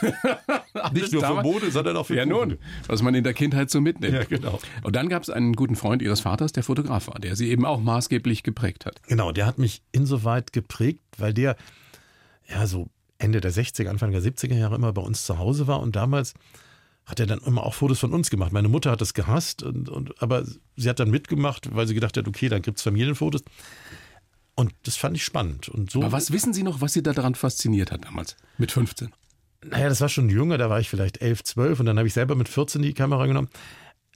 [0.92, 2.48] Nicht nur für Mode, sondern auch für Ja, Kuchen.
[2.50, 4.14] nun, was man in der Kindheit so mitnimmt.
[4.14, 4.58] Ja, genau.
[4.82, 7.64] Und dann gab es einen guten Freund Ihres Vaters, der Fotograf war, der Sie eben
[7.64, 9.02] auch maßgeblich geprägt hat.
[9.04, 11.56] Genau, der hat mich insoweit geprägt, weil der
[12.48, 15.80] ja so Ende der 60er, Anfang der 70er Jahre immer bei uns zu Hause war
[15.80, 16.34] und damals
[17.04, 18.52] hat er dann immer auch Fotos von uns gemacht.
[18.52, 20.44] Meine Mutter hat das gehasst, und, und, aber
[20.76, 23.42] sie hat dann mitgemacht, weil sie gedacht hat, okay, dann gibt's Familienfotos.
[24.58, 25.68] Und das fand ich spannend.
[25.68, 28.72] Und so, Aber was wissen Sie noch, was Sie da daran fasziniert hat damals, mit
[28.72, 29.12] 15?
[29.64, 32.14] naja, das war schon jünger, da war ich vielleicht 11, 12 und dann habe ich
[32.14, 33.48] selber mit 14 die Kamera genommen.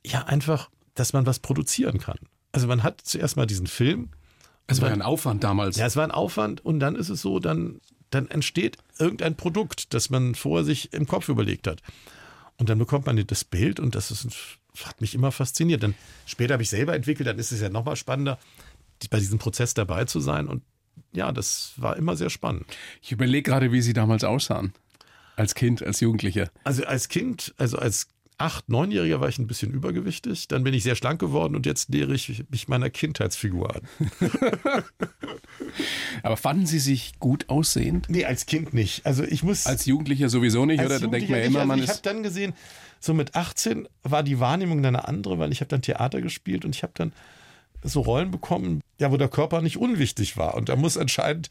[0.05, 2.19] Ja, einfach, dass man was produzieren kann.
[2.51, 4.09] Also man hat zuerst mal diesen Film,
[4.67, 5.77] Es war ja ein Aufwand damals.
[5.77, 9.95] Ja, es war ein Aufwand und dann ist es so, dann, dann entsteht irgendein Produkt,
[9.95, 11.83] das man vorher sich im Kopf überlegt hat.
[12.57, 14.27] Und dann bekommt man das Bild und das ist,
[14.85, 15.85] hat mich immer fasziniert.
[15.85, 15.95] Dann
[16.27, 18.41] später habe ich selber entwickelt, dann ist es ja nochmal spannender,
[19.11, 20.49] bei diesem Prozess dabei zu sein.
[20.49, 20.63] Und
[21.13, 22.65] ja, das war immer sehr spannend.
[23.03, 24.73] Ich überlege gerade, wie Sie damals aussahen.
[25.37, 26.51] Als Kind, als Jugendlicher.
[26.65, 30.49] Also als Kind, also als acht, neunjähriger war ich ein bisschen übergewichtig.
[30.49, 33.83] Dann bin ich sehr schlank geworden und jetzt nähere ich mich meiner Kindheitsfigur an.
[36.23, 38.09] Aber fanden Sie sich gut aussehend?
[38.09, 39.07] Nee, als Kind nicht.
[39.07, 39.67] Also ich muss.
[39.67, 40.99] Als Jugendlicher sowieso nicht, oder?
[40.99, 41.69] Da denkt man ja immer, nicht.
[41.69, 42.07] man also ich habe ist.
[42.07, 42.53] dann gesehen,
[43.01, 46.65] so mit 18 war die Wahrnehmung dann eine andere, weil ich habe dann Theater gespielt
[46.65, 47.13] und ich habe dann
[47.83, 50.55] so Rollen bekommen, ja, wo der Körper nicht unwichtig war.
[50.55, 51.51] Und da muss anscheinend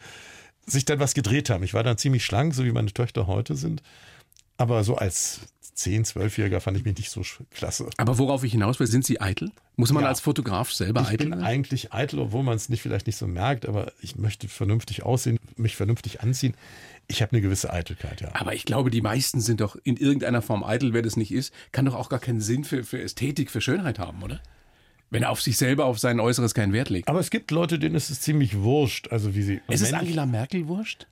[0.66, 1.64] sich dann was gedreht haben.
[1.64, 3.82] Ich war dann ziemlich schlank, so wie meine Töchter heute sind.
[4.58, 5.42] Aber so als
[5.76, 7.90] 10-, 12-Jähriger fand ich mich nicht so klasse.
[7.98, 9.52] Aber worauf ich hinaus will, sind Sie eitel?
[9.76, 10.10] Muss man Ja.
[10.10, 11.44] als Fotograf selber Ich eitel bin sein?
[11.48, 15.40] eigentlich eitel, obwohl man es nicht vielleicht nicht so merkt, aber ich möchte vernünftig aussehen,
[15.58, 16.54] mich vernünftig anziehen.
[17.08, 18.30] Ich habe eine gewisse Eitelkeit, ja.
[18.36, 20.94] Aber ich glaube, die meisten sind doch in irgendeiner Form eitel.
[20.94, 23.98] Wer das nicht ist, kann doch auch gar keinen Sinn für, für Ästhetik, für Schönheit
[23.98, 24.40] haben, oder?
[25.12, 27.08] Wenn er auf sich selber, auf sein Äußeres keinen Wert legt.
[27.08, 29.62] Aber es gibt Leute, denen ist es ziemlich wurscht, also wie sie.
[29.68, 31.06] Es ist männlich- Angela Merkel wurscht?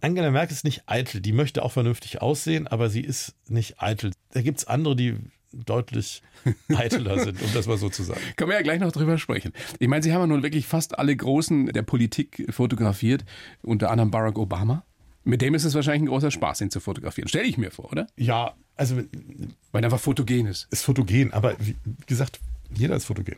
[0.00, 4.10] Angela Merkel ist nicht eitel, die möchte auch vernünftig aussehen, aber sie ist nicht eitel.
[4.32, 5.14] Da gibt es andere, die
[5.52, 6.22] deutlich
[6.74, 8.20] eitler sind, um das mal so zu sagen.
[8.36, 9.52] Können wir ja gleich noch drüber sprechen.
[9.78, 13.24] Ich meine, Sie haben ja nun wirklich fast alle Großen der Politik fotografiert,
[13.62, 14.82] unter anderem Barack Obama.
[15.24, 17.28] Mit dem ist es wahrscheinlich ein großer Spaß, ihn zu fotografieren.
[17.28, 18.06] Stelle ich mir vor, oder?
[18.16, 20.66] Ja, also Weil er einfach fotogen ist.
[20.72, 22.40] ist fotogen, aber wie gesagt,
[22.76, 23.36] jeder ist fotogen.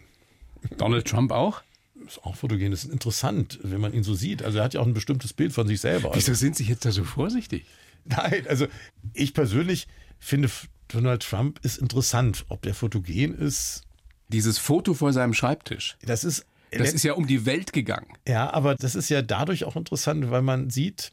[0.78, 1.62] Donald Trump auch?
[2.06, 4.42] Ist auch fotogen, ist interessant, wenn man ihn so sieht.
[4.42, 6.08] Also er hat ja auch ein bestimmtes Bild von sich selber.
[6.08, 7.64] Also, Wieso sind Sie jetzt da so vorsichtig?
[8.04, 8.66] nein, also
[9.14, 9.86] ich persönlich
[10.18, 10.50] finde,
[10.88, 12.44] Donald Trump ist interessant.
[12.48, 13.82] Ob der fotogen ist,
[14.28, 16.44] Dieses Foto vor seinem Schreibtisch, das ist.
[16.70, 18.08] das ist ja um die Welt gegangen.
[18.28, 21.12] ja, aber das ist ja dadurch auch interessant, weil man sieht,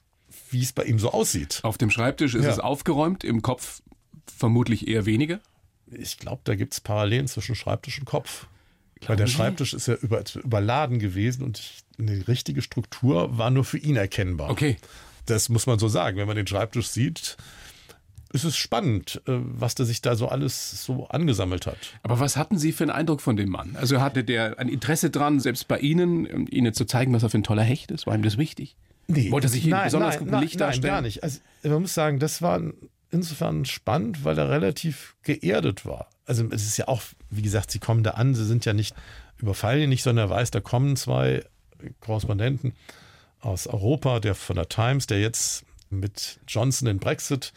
[0.49, 1.59] wie es bei ihm so aussieht.
[1.63, 2.51] Auf dem Schreibtisch ist Ja.
[2.51, 3.81] es aufgeräumt, im Kopf
[4.37, 5.39] vermutlich eher weniger.
[5.91, 8.47] Ich glaube, da gibt es Parallelen zwischen Schreibtisch und Kopf.
[9.07, 13.63] Weil der Schreibtisch ist ja über, überladen gewesen und ich, eine richtige Struktur war nur
[13.63, 14.49] für ihn erkennbar.
[14.49, 14.77] Okay.
[15.25, 16.17] Das muss man so sagen.
[16.17, 17.37] Wenn man den Schreibtisch sieht,
[18.33, 21.77] ist es spannend, äh, was der sich da so alles so angesammelt hat.
[22.03, 23.75] Aber was hatten Sie für einen Eindruck von dem Mann?
[23.75, 27.39] Also hatte der ein Interesse dran, selbst bei Ihnen, Ihnen zu zeigen, was er für
[27.39, 28.07] ein toller Hecht ist?
[28.07, 28.75] War ihm das wichtig?
[29.07, 30.93] Wollte er sich in besonders gutem Licht nein, darstellen?
[30.93, 31.23] gar nicht.
[31.23, 32.61] Also, man muss sagen, das war
[33.11, 36.07] insofern spannend, weil er relativ geerdet war.
[36.25, 38.95] Also es ist ja auch, wie gesagt, sie kommen da an, sie sind ja nicht,
[39.37, 41.43] überfallen ihn nicht, sondern er weiß, da kommen zwei
[41.99, 42.73] Korrespondenten
[43.39, 47.53] aus Europa, der von der Times, der jetzt mit Johnson den Brexit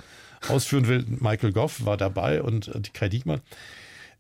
[0.49, 1.05] ausführen will.
[1.21, 3.41] Michael Goff war dabei und äh, die Kai Diekmann.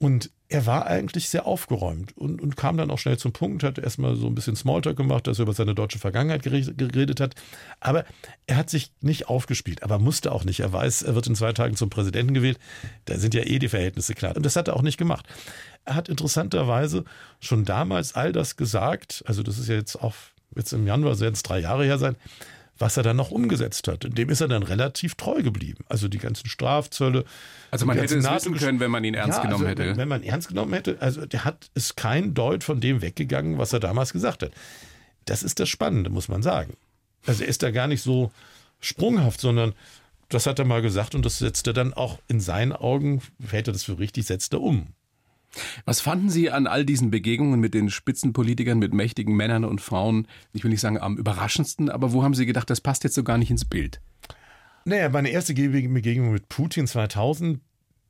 [0.04, 3.78] Und er war eigentlich sehr aufgeräumt und, und kam dann auch schnell zum Punkt, hat
[3.78, 7.34] erstmal so ein bisschen Smalltalk gemacht, dass er über seine deutsche Vergangenheit geredet hat.
[7.80, 8.04] Aber
[8.46, 10.60] er hat sich nicht aufgespielt, aber musste auch nicht.
[10.60, 12.58] Er weiß, er wird in zwei Tagen zum Präsidenten gewählt.
[13.06, 14.36] Da sind ja eh die Verhältnisse klar.
[14.36, 15.24] Und das hat er auch nicht gemacht.
[15.86, 17.06] Er hat interessanterweise
[17.40, 20.14] schon damals all das gesagt, also das ist ja jetzt auch,
[20.54, 22.16] jetzt im Januar werden es drei Jahre her sein,
[22.78, 24.06] was er dann noch umgesetzt hat.
[24.18, 25.84] Dem ist er dann relativ treu geblieben.
[25.88, 27.24] Also die ganzen Strafzölle.
[27.70, 29.96] Also man hätte es wissen können, wenn man ihn ernst ja, genommen also, hätte.
[29.96, 33.72] Wenn man ernst genommen hätte, also der hat ist kein Deut von dem weggegangen, was
[33.72, 34.52] er damals gesagt hat.
[35.24, 36.76] Das ist das Spannende, muss man sagen.
[37.26, 38.30] Also er ist da gar nicht so
[38.80, 39.74] sprunghaft, sondern
[40.28, 43.68] das hat er mal gesagt und das setzt er dann auch in seinen Augen, hält
[43.68, 44.88] er das für richtig, setzt er um.
[45.84, 50.26] Was fanden Sie an all diesen Begegnungen mit den Spitzenpolitikern, mit mächtigen Männern und Frauen,
[50.52, 53.24] ich will nicht sagen am überraschendsten, aber wo haben Sie gedacht, das passt jetzt so
[53.24, 54.00] gar nicht ins Bild?
[54.84, 57.60] Naja, meine erste Begegnung mit Putin 2000,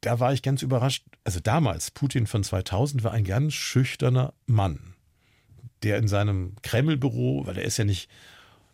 [0.00, 1.04] da war ich ganz überrascht.
[1.22, 4.94] Also damals, Putin von 2000 war ein ganz schüchterner Mann,
[5.82, 8.10] der in seinem Kremlbüro, weil er ist ja nicht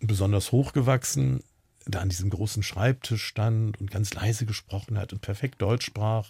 [0.00, 1.42] besonders hochgewachsen,
[1.86, 6.28] da an diesem großen Schreibtisch stand und ganz leise gesprochen hat und perfekt Deutsch sprach.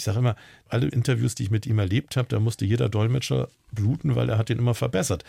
[0.00, 0.36] Ich sage immer,
[0.68, 4.38] alle Interviews, die ich mit ihm erlebt habe, da musste jeder Dolmetscher bluten, weil er
[4.38, 5.24] hat ihn immer verbessert.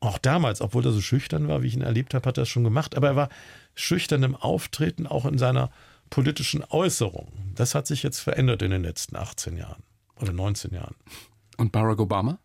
[0.00, 2.48] Auch damals, obwohl er so schüchtern war, wie ich ihn erlebt habe, hat er es
[2.48, 2.96] schon gemacht.
[2.96, 3.28] Aber er war
[3.74, 5.70] schüchtern im Auftreten, auch in seiner
[6.08, 7.28] politischen Äußerung.
[7.54, 9.82] Das hat sich jetzt verändert in den letzten 18 Jahren
[10.20, 10.96] oder 19 Jahren.
[11.56, 12.38] Und Barack Obama?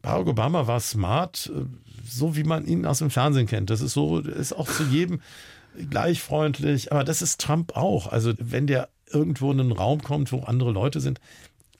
[0.00, 1.64] Barack Obama war smart, äh,
[2.06, 3.70] so wie man ihn aus dem Fernsehen kennt.
[3.70, 5.20] Das ist so, ist auch zu jedem
[5.90, 6.92] gleich freundlich.
[6.92, 8.06] Aber das ist Trump auch.
[8.06, 11.20] Also wenn der irgendwo in einen Raum kommt, wo andere Leute sind,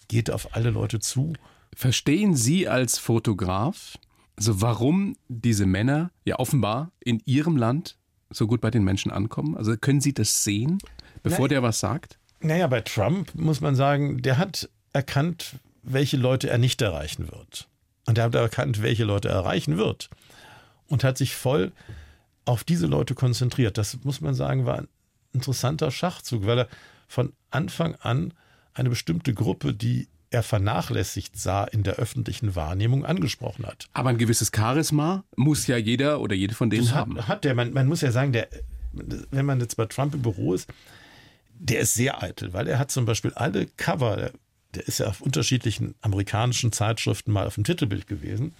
[0.08, 1.32] geht auf alle Leute zu.
[1.74, 3.98] Verstehen Sie als Fotograf,
[4.36, 7.96] also warum diese Männer ja offenbar in Ihrem Land
[8.30, 9.56] so gut bei den Menschen ankommen?
[9.56, 10.78] Also können Sie das sehen,
[11.22, 12.18] bevor naja, der was sagt?
[12.40, 17.68] Naja, bei Trump muss man sagen, der hat erkannt, welche Leute er nicht erreichen wird.
[18.06, 20.10] Und er hat erkannt, welche Leute er erreichen wird.
[20.88, 21.72] Und hat sich voll
[22.44, 23.78] auf diese Leute konzentriert.
[23.78, 24.88] Das muss man sagen, war ein
[25.32, 26.68] interessanter Schachzug, weil er
[27.14, 28.34] von Anfang an
[28.74, 33.88] eine bestimmte Gruppe, die er vernachlässigt sah in der öffentlichen Wahrnehmung, angesprochen hat.
[33.92, 37.16] Aber ein gewisses Charisma muss ja jeder oder jede von denen das haben.
[37.18, 38.48] Hat, hat der, man, man muss ja sagen, der,
[38.92, 40.68] wenn man jetzt bei Trump im Büro ist,
[41.56, 44.32] der ist sehr eitel, weil er hat zum Beispiel alle Cover, der,
[44.74, 48.54] der ist ja auf unterschiedlichen amerikanischen Zeitschriften mal auf dem Titelbild gewesen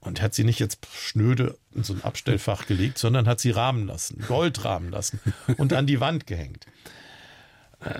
[0.00, 3.86] und hat sie nicht jetzt schnöde in so ein Abstellfach gelegt, sondern hat sie rahmen
[3.86, 5.20] lassen, Gold rahmen lassen
[5.56, 6.66] und an die Wand gehängt.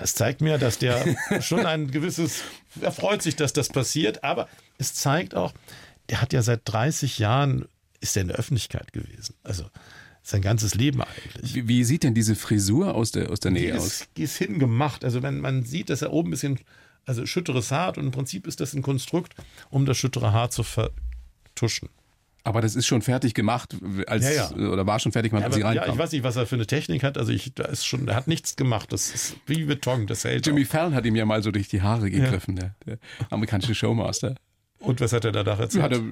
[0.02, 1.04] Es zeigt mir, dass der
[1.40, 2.42] schon ein gewisses,
[2.80, 5.52] er freut sich, dass das passiert, aber es zeigt auch,
[6.08, 7.66] der hat ja seit 30 Jahren,
[8.00, 9.34] ist er in der Öffentlichkeit gewesen.
[9.42, 9.64] Also
[10.22, 11.54] sein ganzes Leben eigentlich.
[11.54, 13.86] Wie, wie sieht denn diese Frisur aus der, aus der Nähe die aus?
[13.86, 15.04] Ist, die ist hinten gemacht.
[15.04, 16.60] Also wenn man sieht, dass er oben ein bisschen,
[17.04, 19.34] also schütteres Haar hat und im Prinzip ist das ein Konstrukt,
[19.70, 21.88] um das schüttere Haar zu vertuschen.
[22.44, 23.76] Aber das ist schon fertig gemacht,
[24.06, 24.68] als, ja, ja.
[24.68, 25.86] oder war schon fertig gemacht, ja, als sie reinkam.
[25.86, 27.16] Ja, ich weiß nicht, was er für eine Technik hat.
[27.16, 28.92] Also ich, da ist schon, er hat nichts gemacht.
[28.92, 30.44] Das ist wie Beton, das hält.
[30.46, 30.68] Jimmy auch.
[30.68, 32.98] Fallon hat ihm ja mal so durch die Haare gegriffen, der, der
[33.30, 34.34] amerikanische Showmaster.
[34.82, 35.84] Und was hat er danach erzählt?
[35.84, 36.02] Hat er,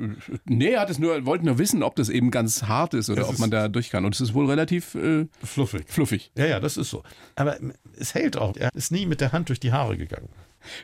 [0.45, 3.23] nee, er hat es nur, wollte nur wissen, ob das eben ganz hart ist oder
[3.23, 4.05] das ob man da durch kann.
[4.05, 5.89] Und es ist wohl relativ äh, fluffig.
[5.89, 6.31] fluffig.
[6.37, 7.03] Ja, ja, das ist so.
[7.35, 7.59] Aber
[7.99, 8.57] es hält auch.
[8.57, 10.29] Er ist nie mit der Hand durch die Haare gegangen.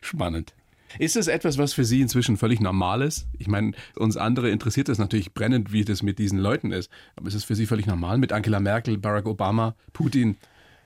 [0.01, 0.53] Spannend.
[0.99, 3.27] Ist es etwas, was für Sie inzwischen völlig normal ist?
[3.39, 6.91] Ich meine, uns andere interessiert das natürlich brennend, wie das mit diesen Leuten ist.
[7.17, 10.37] Aber ist es für Sie völlig normal, mit Angela Merkel, Barack Obama, Putin,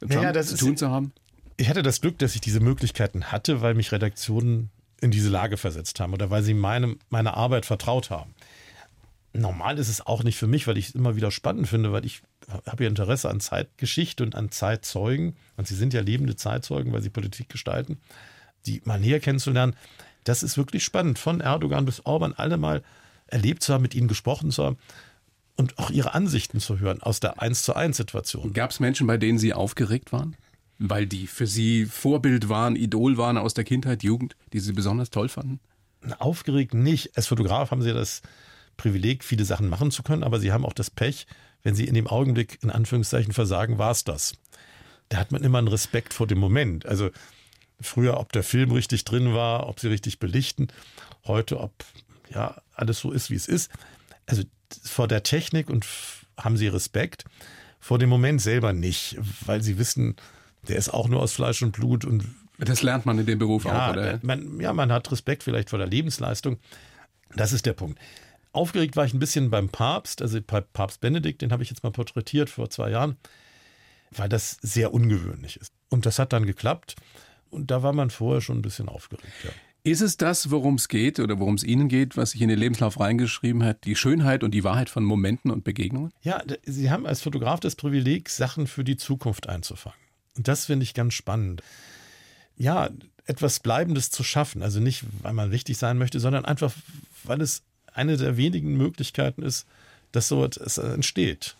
[0.00, 1.12] Trump naja, zu tun ist, zu haben?
[1.56, 5.56] Ich hatte das Glück, dass ich diese Möglichkeiten hatte, weil mich Redaktionen in diese Lage
[5.56, 8.34] versetzt haben oder weil sie meine, meine Arbeit vertraut haben.
[9.32, 12.04] Normal ist es auch nicht für mich, weil ich es immer wieder spannend finde, weil
[12.04, 12.22] ich
[12.66, 15.36] habe ja Interesse an Zeitgeschichte und an Zeitzeugen.
[15.56, 17.98] Und sie sind ja lebende Zeitzeugen, weil sie Politik gestalten
[18.66, 19.74] die mal näher kennenzulernen,
[20.24, 21.18] das ist wirklich spannend.
[21.18, 22.82] Von Erdogan bis Orban alle mal
[23.26, 24.78] erlebt zu haben, mit ihnen gesprochen zu haben
[25.56, 28.52] und auch ihre Ansichten zu hören aus der 1 zu 1 Situation.
[28.52, 30.36] Gab es Menschen, bei denen Sie aufgeregt waren?
[30.78, 35.10] Weil die für Sie Vorbild waren, Idol waren aus der Kindheit, Jugend, die Sie besonders
[35.10, 35.60] toll fanden?
[36.18, 37.16] Aufgeregt nicht.
[37.16, 38.22] Als Fotograf haben Sie das
[38.78, 41.26] Privileg, viele Sachen machen zu können, aber Sie haben auch das Pech,
[41.62, 44.32] wenn Sie in dem Augenblick in Anführungszeichen versagen, war es das.
[45.10, 46.86] Da hat man immer einen Respekt vor dem Moment.
[46.86, 47.10] Also
[47.80, 50.68] Früher, ob der Film richtig drin war, ob sie richtig belichten.
[51.26, 51.72] Heute, ob
[52.32, 53.70] ja alles so ist, wie es ist.
[54.26, 54.42] Also
[54.84, 55.86] vor der Technik und
[56.36, 57.24] haben sie Respekt.
[57.78, 59.16] Vor dem Moment selber nicht,
[59.46, 60.16] weil sie wissen,
[60.68, 62.24] der ist auch nur aus Fleisch und Blut und
[62.58, 64.18] das lernt man in dem Beruf ja, auch, oder?
[64.22, 66.58] Man, ja, man hat Respekt vielleicht vor der Lebensleistung.
[67.34, 67.98] Das ist der Punkt.
[68.52, 71.90] Aufgeregt war ich ein bisschen beim Papst, also Papst Benedikt, den habe ich jetzt mal
[71.90, 73.16] porträtiert vor zwei Jahren.
[74.10, 75.72] weil das sehr ungewöhnlich ist.
[75.88, 76.96] Und das hat dann geklappt.
[77.50, 79.32] Und da war man vorher schon ein bisschen aufgeregt.
[79.44, 79.50] Ja.
[79.82, 82.58] Ist es das, worum es geht oder worum es Ihnen geht, was sich in den
[82.58, 86.12] Lebenslauf reingeschrieben hat, die Schönheit und die Wahrheit von Momenten und Begegnungen?
[86.22, 89.98] Ja, Sie haben als Fotograf das Privileg, Sachen für die Zukunft einzufangen.
[90.36, 91.62] Und das finde ich ganz spannend.
[92.56, 92.90] Ja,
[93.24, 94.62] etwas Bleibendes zu schaffen.
[94.62, 96.74] Also nicht, weil man wichtig sein möchte, sondern einfach,
[97.24, 99.66] weil es eine der wenigen Möglichkeiten ist,
[100.12, 101.56] dass so etwas entsteht.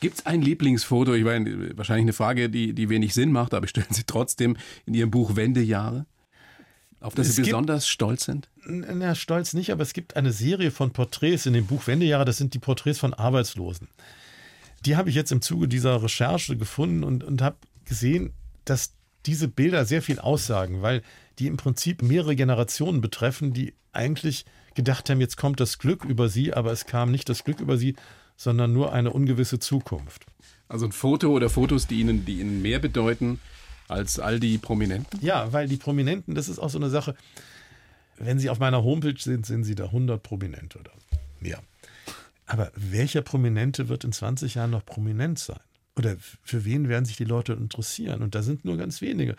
[0.00, 1.14] Gibt es ein Lieblingsfoto?
[1.14, 4.56] Ich meine, wahrscheinlich eine Frage, die, die wenig Sinn macht, aber ich stelle sie trotzdem
[4.86, 6.06] in Ihrem Buch Wendejahre.
[7.00, 8.48] Auf das es Sie besonders gibt, stolz sind?
[8.66, 12.36] Na, stolz nicht, aber es gibt eine Serie von Porträts in dem Buch Wendejahre, das
[12.36, 13.88] sind die Porträts von Arbeitslosen.
[14.84, 17.56] Die habe ich jetzt im Zuge dieser Recherche gefunden und, und habe
[17.86, 18.32] gesehen,
[18.64, 18.92] dass
[19.26, 21.02] diese Bilder sehr viel aussagen, weil
[21.38, 24.44] die im Prinzip mehrere Generationen betreffen, die eigentlich
[24.74, 27.76] gedacht haben, jetzt kommt das Glück über sie, aber es kam nicht das Glück über
[27.76, 27.96] sie,
[28.40, 30.24] sondern nur eine ungewisse Zukunft.
[30.66, 33.38] Also ein Foto oder Fotos, die Ihnen, die Ihnen mehr bedeuten
[33.86, 35.20] als all die Prominenten?
[35.20, 37.14] Ja, weil die Prominenten, das ist auch so eine Sache,
[38.16, 40.90] wenn Sie auf meiner Homepage sind, sind Sie da 100 Prominente oder
[41.38, 41.62] mehr.
[42.46, 45.60] Aber welcher Prominente wird in 20 Jahren noch prominent sein?
[45.94, 48.22] Oder für wen werden sich die Leute interessieren?
[48.22, 49.36] Und da sind nur ganz wenige.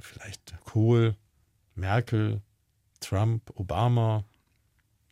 [0.00, 1.16] Vielleicht Kohl,
[1.74, 2.40] Merkel,
[3.00, 4.24] Trump, Obama,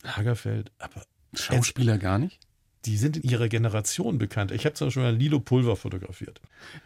[0.02, 1.04] Lagerfeld, aber.
[1.34, 2.43] Schauspieler gar nicht?
[2.84, 4.50] Die sind in ihrer Generation bekannt.
[4.50, 6.40] Ich habe zum Beispiel mal Lilo Pulver fotografiert.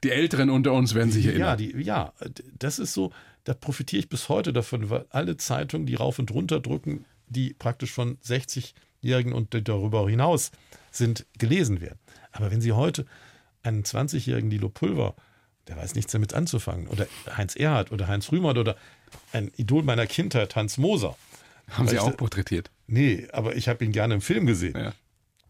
[0.04, 1.48] Die Älteren unter uns werden sich erinnern.
[1.48, 2.12] Ja, die, ja,
[2.58, 3.12] das ist so,
[3.44, 7.54] da profitiere ich bis heute davon, weil alle Zeitungen, die rauf und runter drücken, die
[7.54, 10.52] praktisch von 60-Jährigen und darüber hinaus
[10.90, 11.98] sind, gelesen werden.
[12.32, 13.06] Aber wenn Sie heute
[13.62, 15.16] einen 20-jährigen Lilo Pulver,
[15.66, 18.76] der weiß nichts damit anzufangen, oder Heinz Erhardt oder Heinz Rühmert oder
[19.32, 21.16] ein Idol meiner Kindheit, Hans Moser.
[21.70, 22.70] Haben Sie auch porträtiert?
[22.86, 24.74] Nee, aber ich habe ihn gerne im Film gesehen.
[24.76, 24.92] Ja.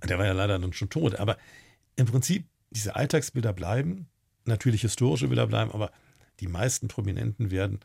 [0.06, 1.16] Der war ja leider dann schon tot.
[1.16, 1.36] Aber
[1.96, 4.08] im Prinzip, diese Alltagsbilder bleiben,
[4.44, 5.90] natürlich historische Bilder bleiben, aber
[6.40, 7.80] die meisten Prominenten werden,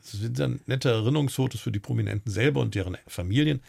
[0.00, 3.60] es sind dann nette Erinnerungsfotos für die Prominenten selber und deren Familien,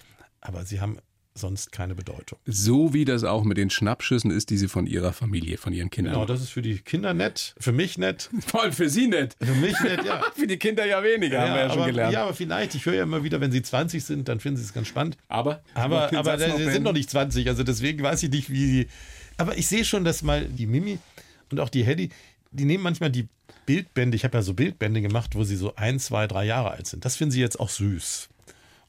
[0.42, 0.98] aber sie haben
[1.36, 2.38] sonst keine Bedeutung.
[2.46, 5.90] So wie das auch mit den Schnappschüssen ist, die sie von ihrer Familie, von ihren
[5.90, 6.14] Kindern.
[6.14, 8.30] Genau, das ist für die Kinder nett, für mich nett.
[8.48, 9.36] Vor allem für sie nett.
[9.42, 10.24] Für mich nett, ja.
[10.36, 12.14] für die Kinder ja weniger, ja, haben wir ja aber, schon gelernt.
[12.14, 14.64] Ja, aber vielleicht, ich höre ja immer wieder, wenn sie 20 sind, dann finden sie
[14.64, 15.18] es ganz spannend.
[15.28, 15.64] Aber?
[15.74, 18.88] Aber, aber sie sind noch nicht 20, also deswegen weiß ich nicht, wie sie.
[19.38, 21.00] Aber ich sehe schon, dass mal die Mimi
[21.50, 22.10] und auch die Hedy,
[22.52, 23.28] die nehmen manchmal die
[23.66, 26.88] Bildbände, ich habe ja so Bildbände gemacht, wo sie so ein, zwei, drei Jahre alt
[26.88, 27.06] sind.
[27.06, 28.30] Das finden sie jetzt auch süß.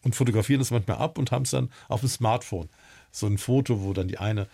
[0.04, 2.68] Und fotografieren das manchmal ab und haben es dann auf dem Smartphone
[3.10, 4.48] so ein Foto, wo dann die eine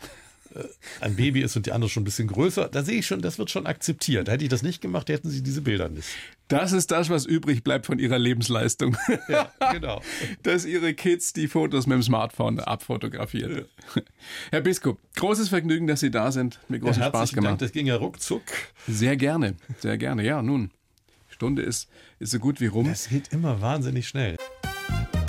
[0.54, 0.64] äh,
[1.00, 2.68] ein Baby ist und die andere schon ein bisschen größer.
[2.68, 4.28] Da sehe ich schon, das wird schon akzeptiert.
[4.28, 6.08] Hätte ich das nicht gemacht, hätten sie diese Bilder nicht.
[6.48, 8.96] Das ist das, was übrig bleibt von ihrer Lebensleistung.
[9.28, 10.02] Ja, genau.
[10.42, 13.64] Dass ihre Kids die Fotos mit dem Smartphone abfotografieren.
[13.94, 14.02] Ja.
[14.50, 16.58] Herr Biskup, großes Vergnügen, dass Sie da sind.
[16.68, 17.52] Mir großen ja, Spaß gemacht.
[17.52, 18.42] Dank, das ging ja ruckzuck.
[18.88, 20.24] Sehr gerne, sehr gerne.
[20.24, 20.70] Ja, nun,
[21.28, 21.88] Stunde ist,
[22.18, 22.88] ist so gut wie rum.
[22.88, 24.36] Das geht immer wahnsinnig schnell.